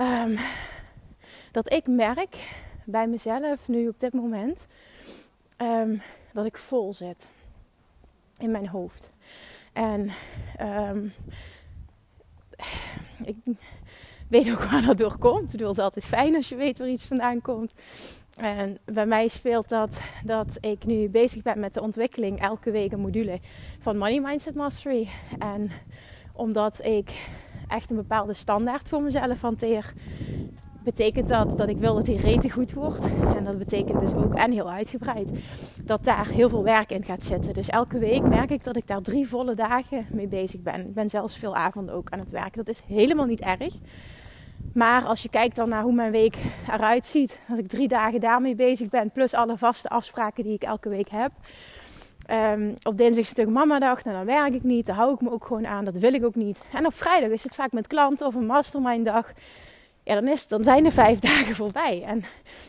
Um, 0.00 0.38
dat 1.54 1.72
ik 1.72 1.86
merk 1.86 2.36
bij 2.84 3.06
mezelf 3.06 3.68
nu 3.68 3.88
op 3.88 4.00
dit 4.00 4.12
moment 4.12 4.66
um, 5.58 6.02
dat 6.32 6.44
ik 6.44 6.58
vol 6.58 6.92
zit 6.92 7.30
in 8.38 8.50
mijn 8.50 8.68
hoofd. 8.68 9.12
En 9.72 10.10
um, 10.60 11.12
ik 13.24 13.36
weet 14.28 14.50
ook 14.50 14.62
waar 14.62 14.84
dat 14.86 14.98
door 14.98 15.18
komt. 15.18 15.44
Ik 15.44 15.50
bedoel, 15.50 15.68
het 15.68 15.78
is 15.78 15.84
altijd 15.84 16.04
fijn 16.04 16.34
als 16.34 16.48
je 16.48 16.56
weet 16.56 16.78
waar 16.78 16.88
iets 16.88 17.04
vandaan 17.04 17.40
komt. 17.40 17.72
En 18.36 18.78
bij 18.84 19.06
mij 19.06 19.28
speelt 19.28 19.68
dat 19.68 20.00
dat 20.24 20.56
ik 20.60 20.84
nu 20.84 21.08
bezig 21.08 21.42
ben 21.42 21.60
met 21.60 21.74
de 21.74 21.82
ontwikkeling 21.82 22.40
elke 22.40 22.70
week 22.70 22.92
een 22.92 23.00
module 23.00 23.40
van 23.80 23.96
Money 23.96 24.20
Mindset 24.20 24.54
Mastery. 24.54 25.08
En 25.38 25.70
omdat 26.32 26.84
ik 26.84 27.28
echt 27.68 27.90
een 27.90 27.96
bepaalde 27.96 28.34
standaard 28.34 28.88
voor 28.88 29.02
mezelf 29.02 29.40
hanteer, 29.40 29.92
betekent 30.84 31.28
dat 31.28 31.58
dat 31.58 31.68
ik 31.68 31.76
wil 31.76 31.94
dat 31.94 32.06
die 32.06 32.20
rete 32.20 32.50
goed 32.50 32.72
wordt. 32.72 33.06
En 33.36 33.44
dat 33.44 33.58
betekent 33.58 34.00
dus 34.00 34.14
ook, 34.14 34.34
en 34.34 34.52
heel 34.52 34.70
uitgebreid, 34.70 35.28
dat 35.82 36.04
daar 36.04 36.28
heel 36.28 36.48
veel 36.48 36.64
werk 36.64 36.90
in 36.90 37.04
gaat 37.04 37.22
zitten. 37.22 37.54
Dus 37.54 37.68
elke 37.68 37.98
week 37.98 38.22
merk 38.22 38.50
ik 38.50 38.64
dat 38.64 38.76
ik 38.76 38.86
daar 38.86 39.02
drie 39.02 39.28
volle 39.28 39.54
dagen 39.54 40.06
mee 40.10 40.28
bezig 40.28 40.60
ben. 40.60 40.80
Ik 40.80 40.94
ben 40.94 41.10
zelfs 41.10 41.36
veel 41.36 41.56
avonden 41.56 41.94
ook 41.94 42.10
aan 42.10 42.18
het 42.18 42.30
werken. 42.30 42.64
Dat 42.64 42.68
is 42.68 42.82
helemaal 42.86 43.26
niet 43.26 43.40
erg. 43.40 43.74
Maar 44.74 45.04
als 45.04 45.22
je 45.22 45.28
kijkt 45.28 45.56
dan 45.56 45.68
naar 45.68 45.82
hoe 45.82 45.92
mijn 45.94 46.10
week 46.10 46.36
eruit 46.72 47.06
ziet, 47.06 47.38
als 47.48 47.58
ik 47.58 47.66
drie 47.66 47.88
dagen 47.88 48.20
daarmee 48.20 48.54
bezig 48.54 48.88
ben, 48.88 49.10
plus 49.10 49.34
alle 49.34 49.56
vaste 49.56 49.88
afspraken 49.88 50.44
die 50.44 50.54
ik 50.54 50.62
elke 50.62 50.88
week 50.88 51.08
heb. 51.08 51.30
Um, 52.30 52.74
op 52.82 52.96
dinsdag 52.96 53.22
is 53.22 53.28
het 53.28 53.38
stuk 53.38 53.48
mama 53.48 53.78
dag, 53.78 54.04
nou, 54.04 54.16
dan 54.16 54.26
werk 54.26 54.54
ik 54.54 54.62
niet, 54.62 54.86
daar 54.86 54.96
hou 54.96 55.14
ik 55.14 55.20
me 55.20 55.30
ook 55.30 55.46
gewoon 55.46 55.66
aan, 55.66 55.84
dat 55.84 55.96
wil 55.96 56.14
ik 56.14 56.24
ook 56.24 56.34
niet. 56.34 56.62
En 56.72 56.86
op 56.86 56.94
vrijdag 56.94 57.30
is 57.30 57.42
het 57.42 57.54
vaak 57.54 57.72
met 57.72 57.86
klanten 57.86 58.26
of 58.26 58.34
een 58.34 58.46
mastermind 58.46 59.04
dag 59.04 59.32
ja, 60.04 60.20
dan, 60.48 60.64
zijn 60.64 60.84
de 60.84 60.90
vijf 60.90 61.18
dagen 61.30 61.54
voorbij. 61.54 62.02
En 62.06 62.18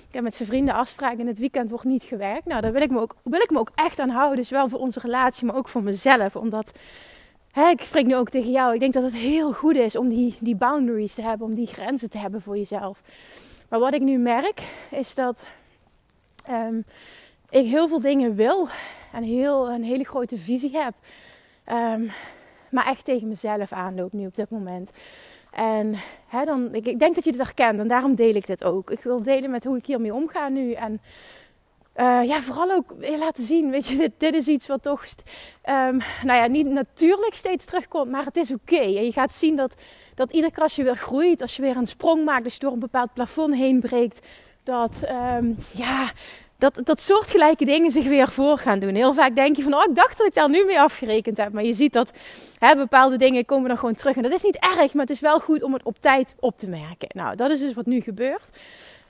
ik 0.08 0.12
heb 0.12 0.24
met 0.24 0.36
zijn 0.36 0.50
vrienden 0.50 0.74
afspraken 0.74 1.20
en 1.20 1.28
het 1.28 1.40
weekend 1.40 1.70
wordt 1.70 1.86
niet 1.86 2.04
gewerkt. 2.04 2.46
Nou, 2.46 2.62
daar 2.62 2.72
wil 2.72 2.82
ik 2.82 2.92
me 2.92 3.00
ook, 3.00 3.16
wil 3.24 3.42
ik 3.42 3.50
me 3.50 3.60
ook 3.60 3.72
echt 3.76 4.00
aan 4.00 4.10
houden. 4.10 4.46
Zowel 4.46 4.70
voor 4.70 4.80
onze 4.80 5.00
relatie, 5.00 5.46
maar 5.46 5.56
ook 5.56 5.70
voor 5.70 5.84
mezelf. 5.84 6.36
Omdat, 6.36 6.72
hè, 7.52 7.70
ik 7.70 7.82
spreek 7.82 8.06
nu 8.06 8.16
ook 8.16 8.30
tegen 8.30 8.52
jou. 8.52 8.74
Ik 8.74 8.80
denk 8.80 8.94
dat 8.94 9.04
het 9.04 9.16
heel 9.16 9.54
goed 9.54 9.76
is 9.76 9.96
om 9.96 10.10
die, 10.10 10.38
die 10.40 10.56
boundaries 10.56 11.14
te 11.14 11.22
hebben. 11.22 11.48
Om 11.48 11.54
die 11.54 11.68
grenzen 11.68 12.10
te 12.10 12.18
hebben 12.18 12.42
voor 12.42 12.58
jezelf. 12.58 13.02
Maar 13.70 13.80
wat 13.80 13.94
ik 13.94 14.02
nu 14.02 14.18
merk, 14.18 14.62
is 14.92 15.16
dat 15.16 15.48
um, 16.50 16.86
ik 17.50 17.66
heel 17.66 17.88
veel 17.88 18.02
dingen 18.02 18.36
wil. 18.36 18.68
En 19.12 19.24
heel, 19.24 19.70
een 19.70 19.84
hele 19.84 20.06
grote 20.06 20.38
visie 20.38 20.78
heb. 20.78 20.94
Um, 21.72 22.12
maar 22.70 22.88
echt 22.88 23.06
tegen 23.06 23.28
mezelf 23.28 23.72
aanloop 23.72 24.14
nu 24.14 24.26
op 24.26 24.36
dit 24.36 24.50
moment. 24.50 24.92
En 25.56 25.96
hè, 26.28 26.46
dan, 26.46 26.74
ik, 26.74 26.88
ik, 26.88 27.00
denk 27.00 27.16
dat 27.16 27.24
je 27.24 27.30
het 27.30 27.40
herkent 27.40 27.80
en 27.80 27.88
daarom 27.88 28.16
deel 28.16 28.36
ik 28.36 28.48
dit 28.48 28.64
ook. 28.64 28.92
Ik 28.92 29.00
wil 29.00 29.24
delen 29.24 29.52
met 29.52 29.64
hoe 29.64 29.78
ik 29.78 29.86
hiermee 29.86 30.14
omga 30.14 30.50
nu. 30.50 30.72
En 30.72 31.02
uh, 31.96 32.20
ja, 32.24 32.42
vooral 32.42 32.72
ook 32.72 32.94
laten 33.18 33.44
zien, 33.44 33.70
weet 33.70 33.88
je, 33.88 33.98
dit, 33.98 34.12
dit 34.18 34.34
is 34.34 34.48
iets 34.48 34.68
wat 34.68 34.84
toch, 34.84 35.06
um, 35.70 36.02
nou 36.24 36.40
ja, 36.40 36.48
niet 36.48 36.68
natuurlijk 36.68 37.34
steeds 37.34 37.66
terugkomt, 37.66 38.12
maar 38.12 38.26
het 38.26 38.38
is 38.38 38.54
oké. 38.54 38.76
En 38.76 39.06
je 39.06 39.12
gaat 39.12 39.34
zien 39.34 39.56
dat, 39.56 39.74
dat 40.16 40.32
iedere 40.32 40.54
keer 40.54 40.64
als 40.64 40.76
je 40.76 40.84
weer 40.84 40.96
groeit, 40.96 41.42
als 41.42 41.56
je 41.56 41.62
weer 41.62 41.78
een 41.78 41.88
sprong 41.88 42.26
maakt, 42.26 42.44
als 42.44 42.54
je 42.54 42.60
door 42.60 42.74
een 42.74 42.80
bepaald 42.80 43.14
plafond 43.14 43.56
heen 43.56 43.80
breekt, 43.80 44.28
dat, 44.64 45.02
um, 45.10 45.56
ja, 45.76 46.12
dat, 46.58 46.82
dat 46.84 47.02
soortgelijke 47.02 47.66
dingen 47.66 47.92
zich 47.92 48.08
weer 48.08 48.28
voor 48.28 48.58
gaan 48.58 48.80
doen. 48.80 48.96
Heel 48.96 49.14
vaak 49.14 49.36
denk 49.36 49.56
je 49.56 49.64
van, 49.64 49.74
oh, 49.74 49.84
ik 49.90 49.96
dacht 49.96 50.18
dat 50.18 50.28
ik 50.28 50.34
daar 50.34 50.50
nu 50.50 50.66
mee 50.66 50.80
afgerekend 50.80 51.38
heb. 51.38 51.54
Maar 51.54 51.64
je 51.64 51.74
ziet 51.74 51.94
dat 51.94 52.12
hè, 52.60 52.76
bepaalde 52.76 53.18
dingen 53.18 53.46
komen 53.46 53.68
dan 53.68 53.78
gewoon 53.78 53.96
terug. 53.96 54.16
En 54.16 54.24
dat 54.24 54.32
is 54.32 54.44
niet 54.44 54.58
erg, 54.60 54.94
maar 54.94 55.06
het 55.06 55.10
is 55.16 55.20
wel 55.20 55.40
goed 55.40 55.64
om 55.64 55.74
het 55.74 55.84
op 55.84 56.00
tijd 56.00 56.36
op 56.40 56.58
te 56.58 56.70
merken. 56.70 57.08
Nou, 57.14 57.36
dat 57.36 57.50
is 57.50 57.60
dus 57.60 57.74
wat 57.74 57.86
nu 57.86 58.02
gebeurt. 58.02 58.50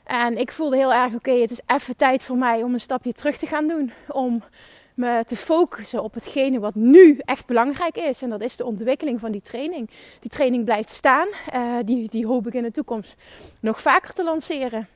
En 0.04 0.38
ik 0.38 0.52
voelde 0.52 0.76
heel 0.76 0.94
erg, 0.94 1.14
oké, 1.14 1.32
het 1.32 1.52
is 1.52 1.62
even 1.68 1.96
tijd 1.96 2.24
voor 2.24 2.38
mij 2.38 2.64
om 2.64 2.74
een 2.74 2.80
stapje 2.80 3.14
terug 3.14 3.38
te 3.38 3.48
gaan 3.48 3.68
doen. 3.68 3.92
Om 4.08 4.44
me 4.94 5.24
te 5.28 5.36
focussen 5.36 6.04
op 6.04 6.14
hetgene 6.14 6.60
wat 6.60 6.76
nu 6.76 7.18
echt 7.20 7.48
belangrijk 7.48 7.98
is. 7.98 8.22
En 8.22 8.30
dat 8.30 8.42
is 8.42 8.58
de 8.58 8.66
ontwikkeling 8.66 9.20
van 9.20 9.32
die 9.32 9.42
training. 9.42 9.90
Die 10.20 10.32
training 10.32 10.66
blijft 10.66 10.90
staan. 10.90 11.28
Uh, 11.54 11.76
die, 11.86 12.10
die 12.10 12.26
hoop 12.26 12.48
ik 12.48 12.54
in 12.54 12.64
de 12.64 12.72
toekomst 12.72 13.16
nog 13.62 13.82
vaker 13.82 14.14
te 14.14 14.24
lanceren. 14.24 14.88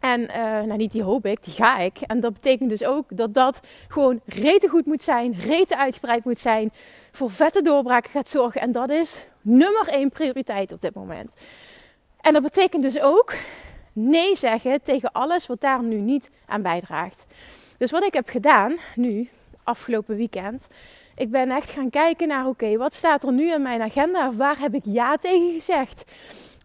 En 0.00 0.20
uh, 0.20 0.36
nou, 0.40 0.76
niet 0.76 0.92
die 0.92 1.02
hoop 1.02 1.26
ik, 1.26 1.44
die 1.44 1.54
ga 1.54 1.78
ik. 1.78 2.00
En 2.00 2.20
dat 2.20 2.32
betekent 2.32 2.70
dus 2.70 2.84
ook 2.84 3.04
dat 3.16 3.34
dat 3.34 3.60
gewoon 3.88 4.20
rete 4.26 4.68
goed 4.68 4.86
moet 4.86 5.02
zijn, 5.02 5.34
rete 5.38 5.76
uitgebreid 5.76 6.24
moet 6.24 6.38
zijn, 6.38 6.72
voor 7.12 7.30
vette 7.30 7.62
doorbraken 7.62 8.10
gaat 8.10 8.28
zorgen. 8.28 8.60
En 8.60 8.72
dat 8.72 8.90
is 8.90 9.24
nummer 9.40 9.88
één 9.88 10.10
prioriteit 10.10 10.72
op 10.72 10.80
dit 10.80 10.94
moment. 10.94 11.34
En 12.20 12.32
dat 12.32 12.42
betekent 12.42 12.82
dus 12.82 13.00
ook 13.00 13.34
nee 13.92 14.36
zeggen 14.36 14.82
tegen 14.82 15.12
alles 15.12 15.46
wat 15.46 15.60
daar 15.60 15.82
nu 15.82 15.96
niet 15.96 16.30
aan 16.46 16.62
bijdraagt. 16.62 17.24
Dus 17.78 17.90
wat 17.90 18.04
ik 18.04 18.14
heb 18.14 18.28
gedaan 18.28 18.76
nu, 18.94 19.28
afgelopen 19.62 20.16
weekend, 20.16 20.68
ik 21.16 21.30
ben 21.30 21.50
echt 21.50 21.70
gaan 21.70 21.90
kijken 21.90 22.28
naar 22.28 22.46
oké, 22.46 22.76
wat 22.76 22.94
staat 22.94 23.22
er 23.22 23.32
nu 23.32 23.52
in 23.52 23.62
mijn 23.62 23.82
agenda? 23.82 24.32
Waar 24.32 24.58
heb 24.58 24.74
ik 24.74 24.82
ja 24.84 25.16
tegen 25.16 25.52
gezegd? 25.52 26.04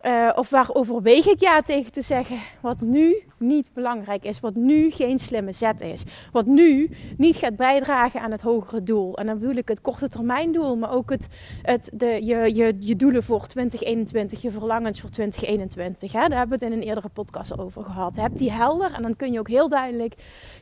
Uh, 0.05 0.29
of 0.35 0.49
waar 0.49 0.69
overweeg 0.73 1.25
ik 1.25 1.39
ja 1.39 1.61
tegen 1.61 1.91
te 1.91 2.01
zeggen, 2.01 2.37
wat 2.61 2.81
nu 2.81 3.23
niet 3.37 3.73
belangrijk 3.73 4.23
is, 4.23 4.39
wat 4.39 4.55
nu 4.55 4.91
geen 4.91 5.19
slimme 5.19 5.51
zet 5.51 5.81
is, 5.81 6.03
wat 6.31 6.45
nu 6.45 6.89
niet 7.17 7.35
gaat 7.35 7.55
bijdragen 7.55 8.21
aan 8.21 8.31
het 8.31 8.41
hogere 8.41 8.83
doel. 8.83 9.17
En 9.17 9.25
dan 9.25 9.39
bedoel 9.39 9.55
ik 9.55 9.67
het 9.67 9.81
korte 9.81 10.09
termijn 10.09 10.51
doel, 10.51 10.75
maar 10.75 10.91
ook 10.91 11.09
het, 11.09 11.27
het, 11.61 11.89
de, 11.93 12.05
je, 12.05 12.55
je, 12.55 12.75
je 12.79 12.95
doelen 12.95 13.23
voor 13.23 13.47
2021, 13.47 14.41
je 14.41 14.51
verlangens 14.51 15.01
voor 15.01 15.09
2021. 15.09 16.11
Hè? 16.11 16.27
Daar 16.27 16.37
hebben 16.37 16.59
we 16.59 16.65
het 16.65 16.73
in 16.73 16.79
een 16.81 16.87
eerdere 16.87 17.09
podcast 17.09 17.59
over 17.59 17.83
gehad. 17.83 18.15
Heb 18.15 18.37
die 18.37 18.51
helder 18.51 18.93
en 18.93 19.01
dan 19.01 19.15
kun 19.15 19.31
je 19.31 19.39
ook 19.39 19.49
heel 19.49 19.69
duidelijk 19.69 20.15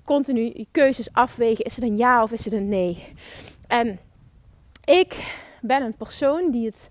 continu 0.06 0.66
keuzes 0.72 1.14
afwegen. 1.14 1.66
Is 1.66 1.76
het 1.76 1.86
een 1.86 1.98
ja 1.98 2.24
of 2.24 2.32
is 2.32 2.46
het 2.46 2.54
een 2.54 2.70
nee? 2.70 3.04
En 3.68 4.00
ik 4.86 5.36
ben 5.62 5.82
een 5.82 5.98
persoon 5.98 6.52
die 6.52 6.66
het 6.66 6.90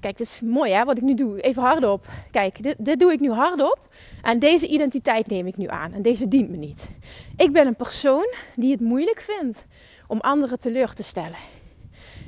Kijk, 0.00 0.18
het 0.18 0.26
is 0.26 0.40
mooi 0.40 0.72
hè, 0.72 0.84
wat 0.84 0.96
ik 0.96 1.02
nu 1.02 1.14
doe. 1.14 1.40
Even 1.40 1.62
hardop. 1.62 2.06
Kijk, 2.30 2.62
dit, 2.62 2.74
dit 2.78 2.98
doe 2.98 3.12
ik 3.12 3.20
nu 3.20 3.30
hardop. 3.30 3.78
En 4.22 4.38
deze 4.38 4.66
identiteit 4.66 5.26
neem 5.26 5.46
ik 5.46 5.56
nu 5.56 5.68
aan. 5.68 5.92
En 5.92 6.02
deze 6.02 6.28
dient 6.28 6.50
me 6.50 6.56
niet. 6.56 6.88
Ik 7.36 7.52
ben 7.52 7.66
een 7.66 7.76
persoon 7.76 8.34
die 8.56 8.72
het 8.72 8.80
moeilijk 8.80 9.20
vindt 9.20 9.64
om 10.06 10.20
anderen 10.20 10.58
teleur 10.58 10.92
te 10.92 11.02
stellen. 11.02 11.38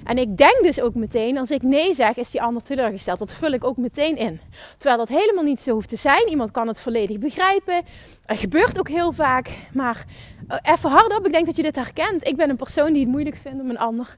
En 0.05 0.19
ik 0.19 0.37
denk 0.37 0.62
dus 0.62 0.81
ook 0.81 0.95
meteen, 0.95 1.38
als 1.38 1.50
ik 1.50 1.62
nee 1.62 1.95
zeg, 1.95 2.17
is 2.17 2.31
die 2.31 2.43
ander 2.43 2.62
teleurgesteld. 2.62 3.19
Dat 3.19 3.33
vul 3.33 3.52
ik 3.52 3.64
ook 3.64 3.76
meteen 3.76 4.17
in. 4.17 4.41
Terwijl 4.79 4.99
dat 4.99 5.09
helemaal 5.09 5.45
niet 5.45 5.61
zo 5.61 5.73
hoeft 5.73 5.88
te 5.88 5.97
zijn. 5.97 6.29
Iemand 6.29 6.50
kan 6.50 6.69
het 6.69 6.81
volledig 6.81 7.19
begrijpen. 7.19 7.83
Er 8.25 8.37
gebeurt 8.37 8.79
ook 8.79 8.88
heel 8.88 9.12
vaak. 9.12 9.50
Maar 9.73 10.05
uh, 10.49 10.57
even 10.62 10.91
hardop, 10.91 11.26
ik 11.26 11.33
denk 11.33 11.47
dat 11.47 11.57
je 11.57 11.62
dit 11.62 11.76
herkent. 11.76 12.26
Ik 12.26 12.37
ben 12.37 12.50
een 12.50 12.57
persoon 12.57 12.93
die 12.93 13.02
het 13.02 13.11
moeilijk 13.11 13.37
vindt 13.43 13.61
om 13.61 13.71
een 13.71 13.79
ander 13.79 14.17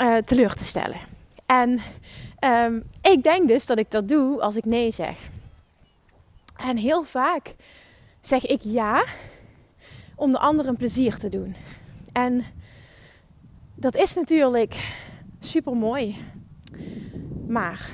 uh, 0.00 0.16
teleur 0.16 0.54
te 0.54 0.64
stellen. 0.64 0.98
En 1.46 1.80
um, 2.44 2.82
ik 3.02 3.22
denk 3.22 3.48
dus 3.48 3.66
dat 3.66 3.78
ik 3.78 3.90
dat 3.90 4.08
doe 4.08 4.40
als 4.40 4.56
ik 4.56 4.64
nee 4.64 4.90
zeg. 4.90 5.18
En 6.56 6.76
heel 6.76 7.02
vaak 7.02 7.54
zeg 8.20 8.46
ik 8.46 8.60
ja 8.62 9.04
om 10.14 10.32
de 10.32 10.38
ander 10.38 10.66
een 10.66 10.76
plezier 10.76 11.16
te 11.16 11.28
doen. 11.28 11.54
En 12.12 12.44
dat 13.74 13.94
is 13.94 14.14
natuurlijk 14.14 14.94
super 15.40 15.76
mooi. 15.76 16.16
Maar 17.46 17.90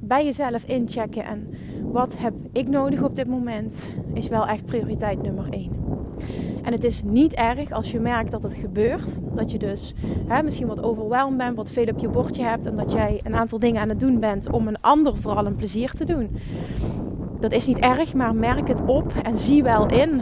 bij 0.00 0.24
jezelf 0.24 0.64
inchecken 0.64 1.24
en 1.24 1.54
wat 1.82 2.18
heb 2.18 2.34
ik 2.52 2.68
nodig 2.68 3.02
op 3.02 3.16
dit 3.16 3.26
moment 3.26 3.88
is 4.14 4.28
wel 4.28 4.46
echt 4.46 4.64
prioriteit 4.64 5.22
nummer 5.22 5.52
één. 5.52 5.81
En 6.62 6.72
het 6.72 6.84
is 6.84 7.02
niet 7.02 7.32
erg 7.32 7.72
als 7.72 7.90
je 7.90 8.00
merkt 8.00 8.30
dat 8.30 8.42
het 8.42 8.54
gebeurt. 8.54 9.18
Dat 9.34 9.50
je 9.50 9.58
dus 9.58 9.94
hè, 10.26 10.42
misschien 10.42 10.66
wat 10.66 10.82
overweldigd 10.82 11.36
bent, 11.36 11.56
wat 11.56 11.70
veel 11.70 11.86
op 11.86 11.98
je 11.98 12.08
bordje 12.08 12.44
hebt. 12.44 12.66
En 12.66 12.76
dat 12.76 12.92
jij 12.92 13.20
een 13.22 13.34
aantal 13.34 13.58
dingen 13.58 13.82
aan 13.82 13.88
het 13.88 14.00
doen 14.00 14.20
bent 14.20 14.50
om 14.50 14.68
een 14.68 14.80
ander 14.80 15.16
vooral 15.16 15.46
een 15.46 15.56
plezier 15.56 15.90
te 15.90 16.04
doen. 16.04 16.30
Dat 17.40 17.52
is 17.52 17.66
niet 17.66 17.78
erg, 17.78 18.14
maar 18.14 18.34
merk 18.34 18.68
het 18.68 18.80
op 18.86 19.12
en 19.22 19.36
zie 19.36 19.62
wel 19.62 19.86
in. 19.86 20.20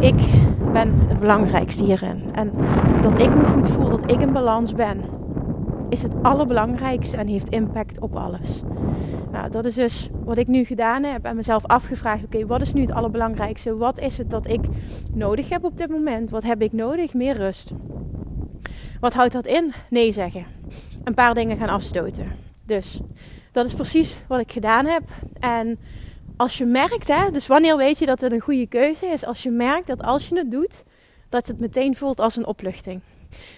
Ik 0.00 0.20
ben 0.72 0.92
het 1.08 1.18
belangrijkste 1.18 1.84
hierin. 1.84 2.22
En 2.32 2.50
dat 3.00 3.20
ik 3.20 3.34
me 3.34 3.44
goed 3.44 3.68
voel, 3.68 3.88
dat 3.88 4.10
ik 4.10 4.20
in 4.20 4.32
balans 4.32 4.74
ben 4.74 5.00
is 5.88 6.02
het 6.02 6.12
allerbelangrijkste 6.22 7.16
en 7.16 7.26
heeft 7.26 7.48
impact 7.48 8.00
op 8.00 8.16
alles. 8.16 8.62
Nou, 9.36 9.50
dat 9.50 9.64
is 9.64 9.74
dus 9.74 10.08
wat 10.24 10.38
ik 10.38 10.46
nu 10.46 10.64
gedaan 10.64 11.02
heb 11.02 11.24
en 11.24 11.36
mezelf 11.36 11.66
afgevraagd: 11.66 12.24
oké, 12.24 12.46
wat 12.46 12.60
is 12.60 12.72
nu 12.72 12.80
het 12.80 12.92
allerbelangrijkste? 12.92 13.76
Wat 13.76 14.00
is 14.00 14.18
het 14.18 14.30
dat 14.30 14.48
ik 14.48 14.60
nodig 15.12 15.48
heb 15.48 15.64
op 15.64 15.76
dit 15.76 15.88
moment? 15.88 16.30
Wat 16.30 16.42
heb 16.42 16.62
ik 16.62 16.72
nodig? 16.72 17.14
Meer 17.14 17.36
rust. 17.36 17.72
Wat 19.00 19.12
houdt 19.12 19.32
dat 19.32 19.46
in? 19.46 19.72
Nee 19.90 20.12
zeggen. 20.12 20.46
Een 21.04 21.14
paar 21.14 21.34
dingen 21.34 21.56
gaan 21.56 21.68
afstoten. 21.68 22.32
Dus 22.64 23.00
dat 23.52 23.66
is 23.66 23.74
precies 23.74 24.18
wat 24.26 24.40
ik 24.40 24.52
gedaan 24.52 24.86
heb. 24.86 25.02
En 25.40 25.78
als 26.36 26.58
je 26.58 26.64
merkt, 26.64 27.08
hè, 27.08 27.30
dus 27.30 27.46
wanneer 27.46 27.76
weet 27.76 27.98
je 27.98 28.06
dat 28.06 28.20
het 28.20 28.32
een 28.32 28.40
goede 28.40 28.66
keuze 28.66 29.06
is? 29.06 29.24
Als 29.24 29.42
je 29.42 29.50
merkt 29.50 29.86
dat 29.86 30.02
als 30.02 30.28
je 30.28 30.36
het 30.36 30.50
doet, 30.50 30.84
dat 31.28 31.46
het 31.46 31.60
meteen 31.60 31.96
voelt 31.96 32.20
als 32.20 32.36
een 32.36 32.46
opluchting. 32.46 33.00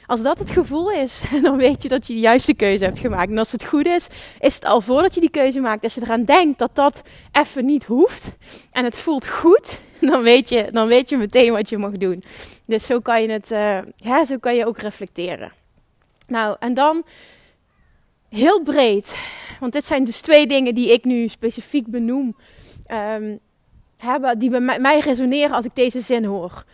Als 0.06 0.22
dat 0.22 0.38
het 0.38 0.50
gevoel 0.50 0.90
is, 0.90 1.22
dan 1.42 1.56
weet 1.56 1.82
je 1.82 1.88
dat 1.88 2.06
je 2.06 2.12
de 2.12 2.20
juiste 2.20 2.54
keuze 2.54 2.84
hebt 2.84 2.98
gemaakt. 2.98 3.30
En 3.30 3.38
als 3.38 3.52
het 3.52 3.64
goed 3.64 3.86
is, 3.86 4.08
is 4.40 4.54
het 4.54 4.64
al 4.64 4.80
voordat 4.80 5.14
je 5.14 5.20
die 5.20 5.30
keuze 5.30 5.60
maakt, 5.60 5.84
als 5.84 5.94
je 5.94 6.00
eraan 6.02 6.24
denkt 6.24 6.58
dat 6.58 6.70
dat 6.72 7.02
even 7.32 7.64
niet 7.64 7.84
hoeft 7.84 8.32
en 8.72 8.84
het 8.84 8.98
voelt 8.98 9.28
goed, 9.28 9.80
dan 10.10 10.22
weet 10.22 10.48
je, 10.48 10.68
dan 10.72 10.88
weet 10.88 11.08
je 11.08 11.16
meteen 11.16 11.52
wat 11.52 11.68
je 11.68 11.78
mag 11.78 11.92
doen. 11.92 12.22
Dus 12.66 12.86
zo 12.86 13.00
kan 13.00 13.22
je 13.22 13.30
het, 13.30 13.48
ja, 13.96 14.24
zo 14.24 14.36
kan 14.38 14.54
je 14.54 14.66
ook 14.66 14.78
reflecteren. 14.78 15.52
Nou, 16.26 16.56
en 16.58 16.74
dan 16.74 17.04
heel 18.28 18.62
breed, 18.62 19.16
want 19.60 19.72
dit 19.72 19.84
zijn 19.84 20.04
dus 20.04 20.20
twee 20.20 20.46
dingen 20.46 20.74
die 20.74 20.92
ik 20.92 21.04
nu 21.04 21.28
specifiek 21.28 21.86
benoem, 21.86 22.36
hebben, 23.98 24.38
die 24.38 24.50
bij 24.50 24.78
mij 24.80 24.98
resoneren 24.98 25.56
als 25.56 25.64
ik 25.64 25.74
deze 25.74 26.00
zin 26.00 26.24
hoor. 26.24 26.64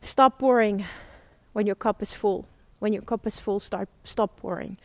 Stop 0.00 0.34
pouring 0.36 0.84
when 1.54 1.64
your 1.64 1.78
cup 1.78 2.00
is 2.00 2.14
full. 2.14 2.44
When 2.78 2.92
your 2.92 3.06
cup 3.06 3.26
is 3.26 3.38
full, 3.38 3.58
start, 3.58 3.88
stop 4.02 4.30
pouring. 4.40 4.78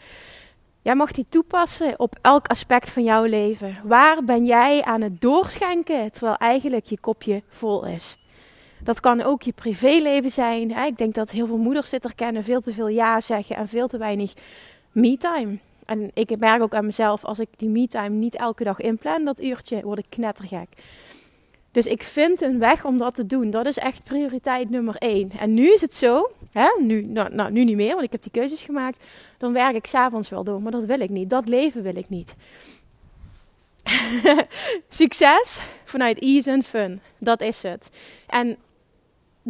Jij 0.81 0.95
mag 0.95 1.11
die 1.11 1.25
toepassen 1.29 1.99
op 1.99 2.17
elk 2.21 2.47
aspect 2.47 2.89
van 2.89 3.03
jouw 3.03 3.23
leven. 3.23 3.77
Waar 3.83 4.23
ben 4.23 4.45
jij 4.45 4.83
aan 4.83 5.01
het 5.01 5.21
doorschenken 5.21 6.11
terwijl 6.11 6.35
eigenlijk 6.35 6.85
je 6.85 6.99
kopje 6.99 7.43
vol 7.49 7.85
is? 7.85 8.17
Dat 8.83 8.99
kan 8.99 9.21
ook 9.21 9.41
je 9.41 9.51
privéleven 9.51 10.31
zijn. 10.31 10.71
Ik 10.71 10.97
denk 10.97 11.13
dat 11.13 11.31
heel 11.31 11.47
veel 11.47 11.57
moeders 11.57 11.89
dit 11.89 12.03
herkennen. 12.03 12.43
Veel 12.43 12.61
te 12.61 12.73
veel 12.73 12.87
ja 12.87 13.19
zeggen 13.19 13.55
en 13.55 13.67
veel 13.67 13.87
te 13.87 13.97
weinig 13.97 14.33
me-time. 14.91 15.57
En 15.85 16.11
ik 16.13 16.39
merk 16.39 16.61
ook 16.61 16.73
aan 16.73 16.85
mezelf, 16.85 17.25
als 17.25 17.39
ik 17.39 17.47
die 17.55 17.69
me-time 17.69 18.15
niet 18.15 18.35
elke 18.35 18.63
dag 18.63 18.79
inplan, 18.79 19.25
dat 19.25 19.41
uurtje, 19.41 19.81
word 19.81 19.99
ik 19.99 20.05
knettergek. 20.09 20.67
Dus 21.71 21.85
ik 21.85 22.03
vind 22.03 22.41
een 22.41 22.59
weg 22.59 22.85
om 22.85 22.97
dat 22.97 23.15
te 23.15 23.25
doen. 23.25 23.49
Dat 23.49 23.65
is 23.65 23.77
echt 23.77 24.03
prioriteit 24.03 24.69
nummer 24.69 24.95
één. 24.95 25.31
En 25.31 25.53
nu 25.53 25.73
is 25.73 25.81
het 25.81 25.95
zo, 25.95 26.29
hè, 26.51 26.67
nu, 26.79 27.01
nou, 27.03 27.35
nou, 27.35 27.51
nu 27.51 27.63
niet 27.63 27.75
meer, 27.75 27.93
want 27.93 28.03
ik 28.03 28.11
heb 28.11 28.21
die 28.21 28.31
keuzes 28.31 28.61
gemaakt. 28.61 29.03
Dan 29.37 29.53
werk 29.53 29.75
ik 29.75 29.85
s'avonds 29.85 30.29
wel 30.29 30.43
door, 30.43 30.61
maar 30.61 30.71
dat 30.71 30.85
wil 30.85 30.99
ik 30.99 31.09
niet. 31.09 31.29
Dat 31.29 31.47
leven 31.47 31.83
wil 31.83 31.95
ik 31.95 32.09
niet. 32.09 32.35
succes 34.89 35.61
vanuit 35.83 36.19
ease 36.19 36.51
en 36.51 36.63
fun. 36.63 37.01
Dat 37.17 37.41
is 37.41 37.61
het. 37.61 37.89
En 38.27 38.57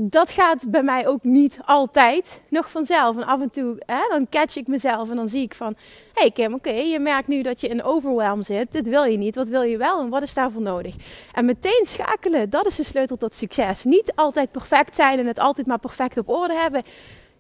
dat 0.02 0.32
gaat 0.32 0.70
bij 0.72 0.84
mij 0.84 1.08
ook 1.08 1.24
niet 1.24 1.60
altijd 1.66 2.42
nog 2.50 2.72
vanzelf. 2.72 3.18
En 3.18 3.26
af 3.26 3.42
en 3.42 3.52
toe 3.52 3.76
hè, 3.86 4.02
dan 4.10 4.28
catch 4.30 4.56
ik 4.56 4.68
mezelf 4.68 5.10
en 5.10 5.16
dan 5.16 5.28
zie 5.28 5.42
ik 5.42 5.54
van... 5.54 5.76
Hé 6.14 6.22
hey 6.22 6.32
Kim, 6.32 6.54
oké, 6.54 6.70
je 6.70 7.00
merkt 7.00 7.28
nu 7.28 7.42
dat 7.42 7.62
je 7.62 7.68
in 7.68 7.84
overwhelm 7.84 8.44
zit. 8.44 8.72
Dit 8.72 8.88
wil 8.88 9.04
je 9.04 9.18
niet. 9.18 9.36
Wat 9.36 9.48
wil 9.48 9.62
je 9.62 9.78
wel 9.78 10.02
en 10.02 10.10
wat 10.10 10.22
is 10.22 10.34
daarvoor 10.34 10.62
nodig? 10.62 10.96
En 11.34 11.46
meteen 11.46 11.86
schakelen, 11.86 12.50
dat 12.50 12.66
is 12.66 12.76
de 12.76 12.84
sleutel 12.84 13.18
tot 13.18 13.36
succes. 13.36 13.84
Niet 13.84 14.12
altijd 14.16 14.52
perfect 14.52 14.96
zijn 14.96 15.20
en 15.20 15.26
het 15.26 15.40
altijd 15.40 15.68
maar 15.68 15.80
perfect 15.80 16.18
op 16.18 16.30
orde 16.30 16.54
hebben. 16.54 16.84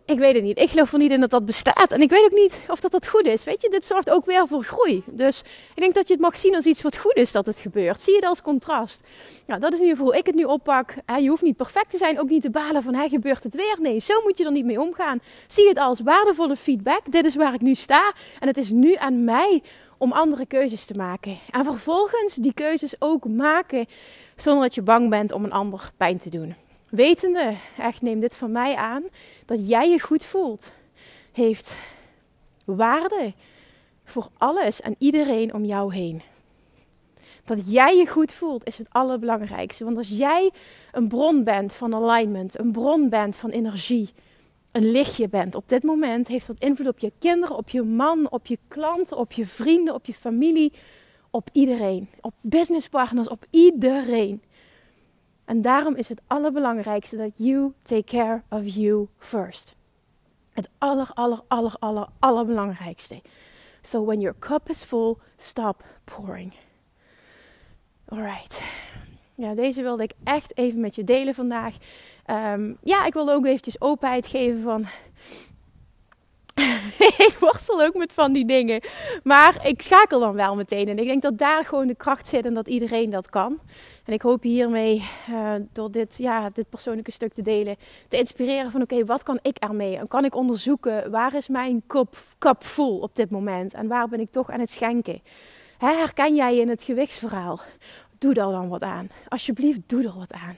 Ik 0.09 0.19
weet 0.19 0.33
het 0.33 0.43
niet. 0.43 0.59
Ik 0.59 0.69
geloof 0.69 0.93
er 0.93 0.99
niet 0.99 1.11
in 1.11 1.19
dat 1.19 1.29
dat 1.29 1.45
bestaat. 1.45 1.91
En 1.91 2.01
ik 2.01 2.09
weet 2.09 2.23
ook 2.23 2.31
niet 2.31 2.59
of 2.67 2.79
dat, 2.79 2.91
dat 2.91 3.07
goed 3.07 3.25
is. 3.25 3.43
Weet 3.43 3.61
je, 3.61 3.69
dit 3.69 3.85
zorgt 3.85 4.09
ook 4.09 4.25
weer 4.25 4.47
voor 4.47 4.63
groei. 4.63 5.03
Dus 5.05 5.41
ik 5.75 5.81
denk 5.81 5.93
dat 5.93 6.07
je 6.07 6.13
het 6.13 6.21
mag 6.21 6.37
zien 6.37 6.55
als 6.55 6.65
iets 6.65 6.81
wat 6.81 6.97
goed 6.97 7.15
is 7.15 7.31
dat 7.31 7.45
het 7.45 7.59
gebeurt. 7.59 8.01
Zie 8.01 8.13
je 8.13 8.19
het 8.19 8.29
als 8.29 8.41
contrast. 8.41 9.01
Ja, 9.47 9.59
dat 9.59 9.73
is 9.73 9.79
in 9.79 9.85
ieder 9.85 9.97
geval 9.97 10.11
hoe 10.11 10.19
ik 10.19 10.25
het 10.25 10.35
nu 10.35 10.43
oppak. 10.43 10.93
Je 11.19 11.29
hoeft 11.29 11.41
niet 11.41 11.57
perfect 11.57 11.89
te 11.89 11.97
zijn, 11.97 12.19
ook 12.19 12.29
niet 12.29 12.41
te 12.41 12.49
balen 12.49 12.83
van, 12.83 12.93
hij 12.93 13.09
gebeurt 13.09 13.43
het 13.43 13.55
weer. 13.55 13.77
Nee, 13.79 13.99
zo 13.99 14.13
moet 14.23 14.37
je 14.37 14.45
er 14.45 14.51
niet 14.51 14.65
mee 14.65 14.81
omgaan. 14.81 15.19
Zie 15.47 15.67
het 15.67 15.77
als 15.77 15.99
waardevolle 15.99 16.55
feedback. 16.55 17.01
Dit 17.11 17.25
is 17.25 17.35
waar 17.35 17.53
ik 17.53 17.61
nu 17.61 17.75
sta. 17.75 18.13
En 18.39 18.47
het 18.47 18.57
is 18.57 18.71
nu 18.71 18.95
aan 18.95 19.23
mij 19.23 19.61
om 19.97 20.11
andere 20.11 20.45
keuzes 20.45 20.85
te 20.85 20.93
maken. 20.93 21.37
En 21.51 21.65
vervolgens 21.65 22.35
die 22.35 22.53
keuzes 22.53 22.95
ook 22.99 23.27
maken 23.27 23.85
zonder 24.35 24.63
dat 24.63 24.75
je 24.75 24.81
bang 24.81 25.09
bent 25.09 25.31
om 25.31 25.43
een 25.43 25.51
ander 25.51 25.89
pijn 25.97 26.19
te 26.19 26.29
doen. 26.29 26.55
Wetende, 26.89 27.55
echt 27.77 28.01
neem 28.01 28.19
dit 28.19 28.35
van 28.35 28.51
mij 28.51 28.75
aan, 28.75 29.03
dat 29.45 29.67
jij 29.67 29.89
je 29.89 29.99
goed 29.99 30.23
voelt, 30.23 30.71
heeft 31.31 31.77
waarde 32.65 33.33
voor 34.03 34.27
alles 34.37 34.81
en 34.81 34.95
iedereen 34.97 35.53
om 35.53 35.65
jou 35.65 35.93
heen. 35.93 36.21
Dat 37.45 37.71
jij 37.71 37.97
je 37.97 38.07
goed 38.07 38.31
voelt 38.31 38.65
is 38.65 38.77
het 38.77 38.87
allerbelangrijkste. 38.89 39.83
Want 39.83 39.97
als 39.97 40.09
jij 40.09 40.51
een 40.91 41.07
bron 41.07 41.43
bent 41.43 41.73
van 41.73 41.95
alignment, 41.95 42.59
een 42.59 42.71
bron 42.71 43.09
bent 43.09 43.35
van 43.35 43.49
energie, 43.49 44.09
een 44.71 44.91
lichtje 44.91 45.29
bent 45.29 45.55
op 45.55 45.69
dit 45.69 45.83
moment, 45.83 46.27
heeft 46.27 46.47
dat 46.47 46.55
invloed 46.59 46.87
op 46.87 46.99
je 46.99 47.11
kinderen, 47.19 47.55
op 47.55 47.69
je 47.69 47.81
man, 47.81 48.29
op 48.29 48.45
je 48.45 48.57
klanten, 48.67 49.17
op 49.17 49.31
je 49.31 49.45
vrienden, 49.45 49.93
op 49.93 50.05
je 50.05 50.13
familie, 50.13 50.73
op 51.29 51.49
iedereen. 51.51 52.09
Op 52.21 52.33
businesspartners, 52.41 53.27
op 53.29 53.45
iedereen. 53.49 54.41
En 55.49 55.61
daarom 55.61 55.95
is 55.95 56.09
het 56.09 56.21
allerbelangrijkste 56.27 57.17
dat 57.17 57.31
you 57.35 57.73
take 57.81 58.03
care 58.03 58.41
of 58.49 58.61
you 58.63 59.07
first. 59.17 59.75
Het 60.53 60.69
aller, 60.77 61.11
aller, 61.13 61.41
aller, 61.47 61.75
aller, 61.79 62.07
allerbelangrijkste. 62.19 63.21
So 63.81 64.05
when 64.05 64.19
your 64.19 64.35
cup 64.39 64.69
is 64.69 64.83
full, 64.83 65.15
stop 65.37 65.83
pouring. 66.03 66.53
Alright. 68.05 68.61
Ja, 69.35 69.53
deze 69.53 69.81
wilde 69.81 70.03
ik 70.03 70.13
echt 70.23 70.57
even 70.57 70.79
met 70.79 70.95
je 70.95 71.03
delen 71.03 71.33
vandaag. 71.33 71.75
Um, 72.27 72.77
ja, 72.83 73.05
ik 73.05 73.13
wilde 73.13 73.31
ook 73.31 73.45
eventjes 73.45 73.81
openheid 73.81 74.27
geven 74.27 74.61
van 74.61 74.85
ik 77.27 77.35
worstel 77.39 77.81
ook 77.81 77.95
met 77.95 78.13
van 78.13 78.33
die 78.33 78.45
dingen. 78.45 78.81
Maar 79.23 79.67
ik 79.67 79.81
schakel 79.81 80.19
dan 80.19 80.33
wel 80.33 80.55
meteen. 80.55 80.87
En 80.87 80.99
ik 80.99 81.07
denk 81.07 81.21
dat 81.21 81.37
daar 81.37 81.65
gewoon 81.65 81.87
de 81.87 81.95
kracht 81.95 82.27
zit 82.27 82.45
en 82.45 82.53
dat 82.53 82.67
iedereen 82.67 83.09
dat 83.09 83.29
kan. 83.29 83.59
En 84.05 84.13
ik 84.13 84.21
hoop 84.21 84.43
hiermee, 84.43 85.03
uh, 85.29 85.51
door 85.71 85.91
dit, 85.91 86.17
ja, 86.17 86.49
dit 86.53 86.69
persoonlijke 86.69 87.11
stuk 87.11 87.33
te 87.33 87.41
delen, 87.41 87.75
te 88.07 88.17
inspireren 88.17 88.71
van 88.71 88.81
oké, 88.81 89.05
wat 89.05 89.23
kan 89.23 89.39
ik 89.41 89.57
ermee? 89.57 89.97
En 89.97 90.07
kan 90.07 90.25
ik 90.25 90.35
onderzoeken, 90.35 91.11
waar 91.11 91.35
is 91.35 91.47
mijn 91.47 91.83
kop, 91.87 92.17
kop 92.37 92.63
vol 92.63 92.97
op 92.97 93.15
dit 93.15 93.29
moment? 93.29 93.73
En 93.73 93.87
waar 93.87 94.07
ben 94.07 94.19
ik 94.19 94.31
toch 94.31 94.51
aan 94.51 94.59
het 94.59 94.71
schenken? 94.71 95.21
herken 95.77 96.35
jij 96.35 96.55
je 96.55 96.61
in 96.61 96.69
het 96.69 96.83
gewichtsverhaal? 96.83 97.59
Doe 98.19 98.33
daar 98.33 98.51
dan 98.51 98.69
wat 98.69 98.81
aan. 98.81 99.09
Alsjeblieft, 99.27 99.79
doe 99.85 100.03
er 100.03 100.17
wat 100.17 100.33
aan. 100.33 100.57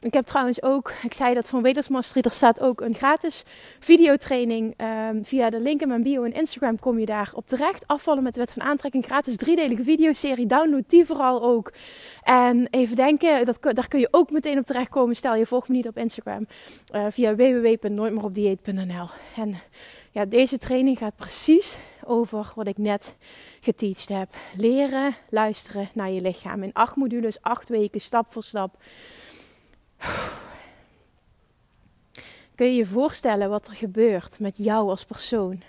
Ik 0.00 0.12
heb 0.14 0.24
trouwens 0.24 0.62
ook, 0.62 0.92
ik 1.02 1.14
zei 1.14 1.34
dat 1.34 1.48
van 1.48 1.62
Wedersmastery, 1.62 2.24
er 2.24 2.30
staat 2.30 2.60
ook 2.60 2.80
een 2.80 2.94
gratis 2.94 3.42
videotraining. 3.78 4.74
Um, 5.10 5.24
via 5.24 5.50
de 5.50 5.60
link 5.60 5.80
in 5.80 5.88
mijn 5.88 6.02
bio 6.02 6.22
en 6.22 6.32
Instagram 6.32 6.78
kom 6.78 6.98
je 6.98 7.06
daar 7.06 7.30
op 7.34 7.46
terecht. 7.46 7.86
Afvallen 7.86 8.22
met 8.22 8.34
de 8.34 8.40
wet 8.40 8.52
van 8.52 8.62
aantrekking, 8.62 9.04
gratis 9.04 9.36
driedelige 9.36 9.84
videoserie. 9.84 10.46
Download 10.46 10.84
die 10.86 11.06
vooral 11.06 11.42
ook. 11.42 11.72
En 12.22 12.66
even 12.70 12.96
denken, 12.96 13.44
dat, 13.44 13.58
daar 13.60 13.88
kun 13.88 14.00
je 14.00 14.08
ook 14.10 14.30
meteen 14.30 14.58
op 14.58 14.66
terechtkomen. 14.66 15.16
Stel 15.16 15.34
je 15.34 15.46
volgt 15.46 15.68
me 15.68 15.76
niet 15.76 15.88
op 15.88 15.96
Instagram. 15.96 16.46
Uh, 16.94 17.06
via 17.10 17.34
www.nooitmeeropdieet.nl 17.34 19.08
En 19.36 19.54
ja, 20.16 20.24
deze 20.24 20.58
training 20.58 20.98
gaat 20.98 21.16
precies 21.16 21.78
over 22.04 22.52
wat 22.54 22.66
ik 22.66 22.78
net 22.78 23.14
geteacht 23.60 24.08
heb. 24.08 24.34
Leren 24.56 25.14
luisteren 25.30 25.88
naar 25.92 26.10
je 26.10 26.20
lichaam. 26.20 26.62
In 26.62 26.72
acht 26.72 26.96
modules, 26.96 27.42
acht 27.42 27.68
weken, 27.68 28.00
stap 28.00 28.32
voor 28.32 28.42
stap. 28.42 28.82
Kun 32.54 32.66
je 32.66 32.74
je 32.74 32.86
voorstellen 32.86 33.50
wat 33.50 33.66
er 33.66 33.74
gebeurt 33.74 34.40
met 34.40 34.54
jou 34.56 34.88
als 34.88 35.04
persoon? 35.04 35.62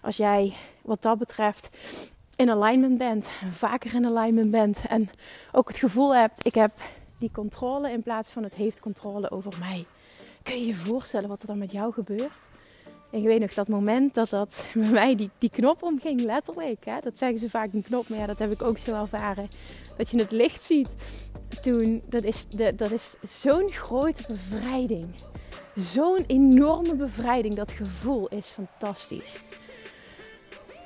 Als 0.00 0.16
jij 0.16 0.52
wat 0.80 1.02
dat 1.02 1.18
betreft 1.18 1.68
in 2.36 2.50
alignment 2.50 2.98
bent, 2.98 3.28
vaker 3.50 3.94
in 3.94 4.06
alignment 4.06 4.50
bent 4.50 4.80
en 4.88 5.10
ook 5.52 5.68
het 5.68 5.76
gevoel 5.76 6.14
hebt: 6.14 6.46
ik 6.46 6.54
heb 6.54 6.72
die 7.18 7.30
controle 7.32 7.90
in 7.90 8.02
plaats 8.02 8.30
van 8.30 8.42
het 8.42 8.54
heeft 8.54 8.80
controle 8.80 9.30
over 9.30 9.52
mij. 9.58 9.86
Kun 10.42 10.58
je 10.58 10.66
je 10.66 10.74
voorstellen 10.74 11.28
wat 11.28 11.40
er 11.40 11.46
dan 11.46 11.58
met 11.58 11.72
jou 11.72 11.92
gebeurt? 11.92 12.50
Ik 13.12 13.24
weet 13.24 13.40
nog 13.40 13.54
dat 13.54 13.68
moment 13.68 14.14
dat 14.14 14.30
dat 14.30 14.66
bij 14.74 14.88
mij 14.88 15.14
die, 15.14 15.30
die 15.38 15.50
knop 15.50 15.82
omging, 15.82 16.20
letterlijk. 16.20 16.84
Hè? 16.84 16.98
Dat 17.02 17.18
zeggen 17.18 17.38
ze 17.38 17.50
vaak 17.50 17.72
een 17.72 17.82
knop, 17.82 18.08
maar 18.08 18.18
ja, 18.18 18.26
dat 18.26 18.38
heb 18.38 18.52
ik 18.52 18.62
ook 18.62 18.78
zo 18.78 18.94
ervaren. 18.94 19.48
Dat 19.96 20.10
je 20.10 20.18
het 20.18 20.30
licht 20.30 20.62
ziet. 20.62 20.94
Toen, 21.62 22.02
dat 22.08 22.22
is, 22.22 22.44
de, 22.46 22.74
dat 22.74 22.90
is 22.90 23.14
zo'n 23.22 23.70
grote 23.70 24.22
bevrijding. 24.28 25.14
Zo'n 25.74 26.24
enorme 26.26 26.94
bevrijding. 26.94 27.54
Dat 27.54 27.72
gevoel 27.72 28.28
is 28.28 28.48
fantastisch. 28.48 29.40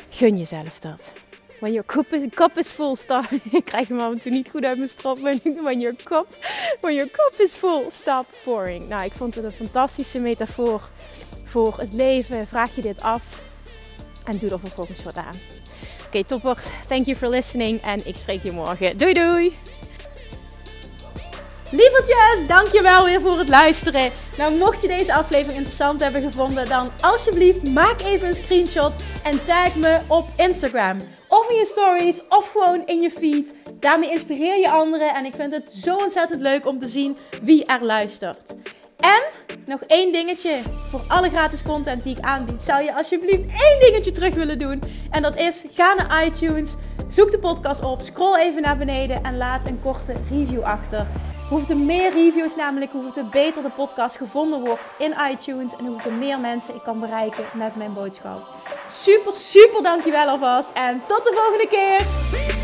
Gun 0.08 0.36
jezelf 0.36 0.78
dat. 0.78 1.12
When 1.60 1.72
your 1.72 1.86
cup 1.86 2.12
is, 2.12 2.66
is 2.66 2.70
full, 2.70 2.94
stop. 2.94 3.24
ik 3.50 3.64
krijg 3.64 3.88
hem 3.88 4.00
af 4.00 4.12
en 4.12 4.18
toe 4.18 4.32
niet 4.32 4.48
goed 4.48 4.64
uit 4.64 4.76
mijn 4.76 4.88
strop. 4.88 5.18
When 5.18 5.80
your 5.80 5.96
cup, 6.04 6.26
when 6.80 6.94
your 6.94 7.10
cup 7.10 7.34
is 7.38 7.54
full, 7.54 7.84
stop 7.90 8.26
pouring. 8.44 8.88
Nou, 8.88 9.04
ik 9.04 9.12
vond 9.12 9.34
het 9.34 9.44
een 9.44 9.50
fantastische 9.50 10.20
metafoor 10.20 10.88
voor 11.46 11.78
het 11.78 11.92
leven. 11.92 12.46
Vraag 12.46 12.74
je 12.74 12.82
dit 12.82 13.02
af 13.02 13.40
en 14.24 14.38
doe 14.38 14.50
er 14.50 14.61
vervolgens 14.61 15.02
wat 15.02 15.16
aan. 15.16 15.35
Oké, 16.06 16.06
okay, 16.06 16.24
toppers. 16.24 16.66
Thank 16.88 17.06
you 17.06 17.16
for 17.16 17.28
listening 17.28 17.82
en 17.82 18.06
ik 18.06 18.16
spreek 18.16 18.42
je 18.42 18.52
morgen. 18.52 18.98
Doei 18.98 19.12
doei! 19.12 19.56
Lievertjes, 21.70 22.46
dankjewel 22.46 23.04
weer 23.04 23.20
voor 23.20 23.38
het 23.38 23.48
luisteren. 23.48 24.12
Nou, 24.38 24.54
mocht 24.54 24.82
je 24.82 24.88
deze 24.88 25.14
aflevering 25.14 25.56
interessant 25.56 26.00
hebben 26.00 26.22
gevonden, 26.22 26.68
dan 26.68 26.90
alsjeblieft 27.00 27.68
maak 27.68 28.00
even 28.00 28.28
een 28.28 28.35
screenshot 28.35 28.92
en 29.22 29.44
tag 29.44 29.74
me 29.74 30.00
op 30.06 30.28
Instagram. 30.37 31.02
Of 31.28 31.50
in 31.50 31.56
je 31.56 31.66
stories, 31.66 32.22
of 32.28 32.50
gewoon 32.50 32.87
in 32.87 33.00
je 33.00 33.11
feed. 33.11 33.52
Daarmee 33.80 34.11
inspireer 34.11 34.59
je 34.61 34.70
anderen 34.70 35.14
en 35.14 35.24
ik 35.24 35.35
vind 35.35 35.52
het 35.52 35.70
zo 35.74 35.96
ontzettend 35.96 36.40
leuk 36.40 36.66
om 36.66 36.78
te 36.78 36.88
zien 36.88 37.16
wie 37.42 37.64
er 37.64 37.85
luistert. 37.85 38.54
En 38.96 39.22
nog 39.64 39.80
één 39.80 40.12
dingetje 40.12 40.61
voor 40.90 41.00
alle 41.09 41.28
gratis 41.28 41.62
content 41.62 42.02
die 42.02 42.16
ik 42.16 42.24
aanbied. 42.24 42.62
Zou 42.62 42.82
je 42.82 42.94
alsjeblieft 42.94 43.42
één 43.48 43.80
dingetje 43.80 44.11
terug 44.11 44.35
willen 44.35 44.59
doen? 44.59 44.82
En 45.11 45.22
dat 45.22 45.38
is: 45.38 45.66
ga 45.74 45.94
naar 45.94 46.24
iTunes, 46.24 46.74
zoek 47.09 47.30
de 47.30 47.38
podcast 47.38 47.85
op, 47.85 48.02
scroll 48.02 48.37
even 48.37 48.62
naar 48.62 48.76
beneden 48.76 49.24
en 49.24 49.37
laat 49.37 49.66
een 49.66 49.80
korte 49.82 50.12
review 50.30 50.62
achter. 50.62 51.06
Hoeveel 51.48 51.76
meer 51.76 52.12
reviews 52.12 52.56
namelijk, 52.56 52.92
hoeveel 52.92 53.28
beter 53.28 53.62
de 53.62 53.70
podcast 53.70 54.16
gevonden 54.16 54.64
wordt 54.64 54.82
in 54.98 55.14
iTunes 55.30 55.76
en 55.76 55.87
hoeveel 55.87 56.12
meer 56.12 56.40
mensen 56.40 56.74
ik 56.74 56.82
kan 56.82 57.00
bereiken 57.00 57.44
met 57.52 57.76
mijn 57.76 57.92
boodschap. 57.94 58.46
Super, 58.88 59.37
super 59.37 59.82
dankjewel 59.82 60.28
alvast 60.28 60.70
en 60.74 61.02
tot 61.06 61.24
de 61.24 61.32
volgende 61.35 61.68
keer! 61.68 62.55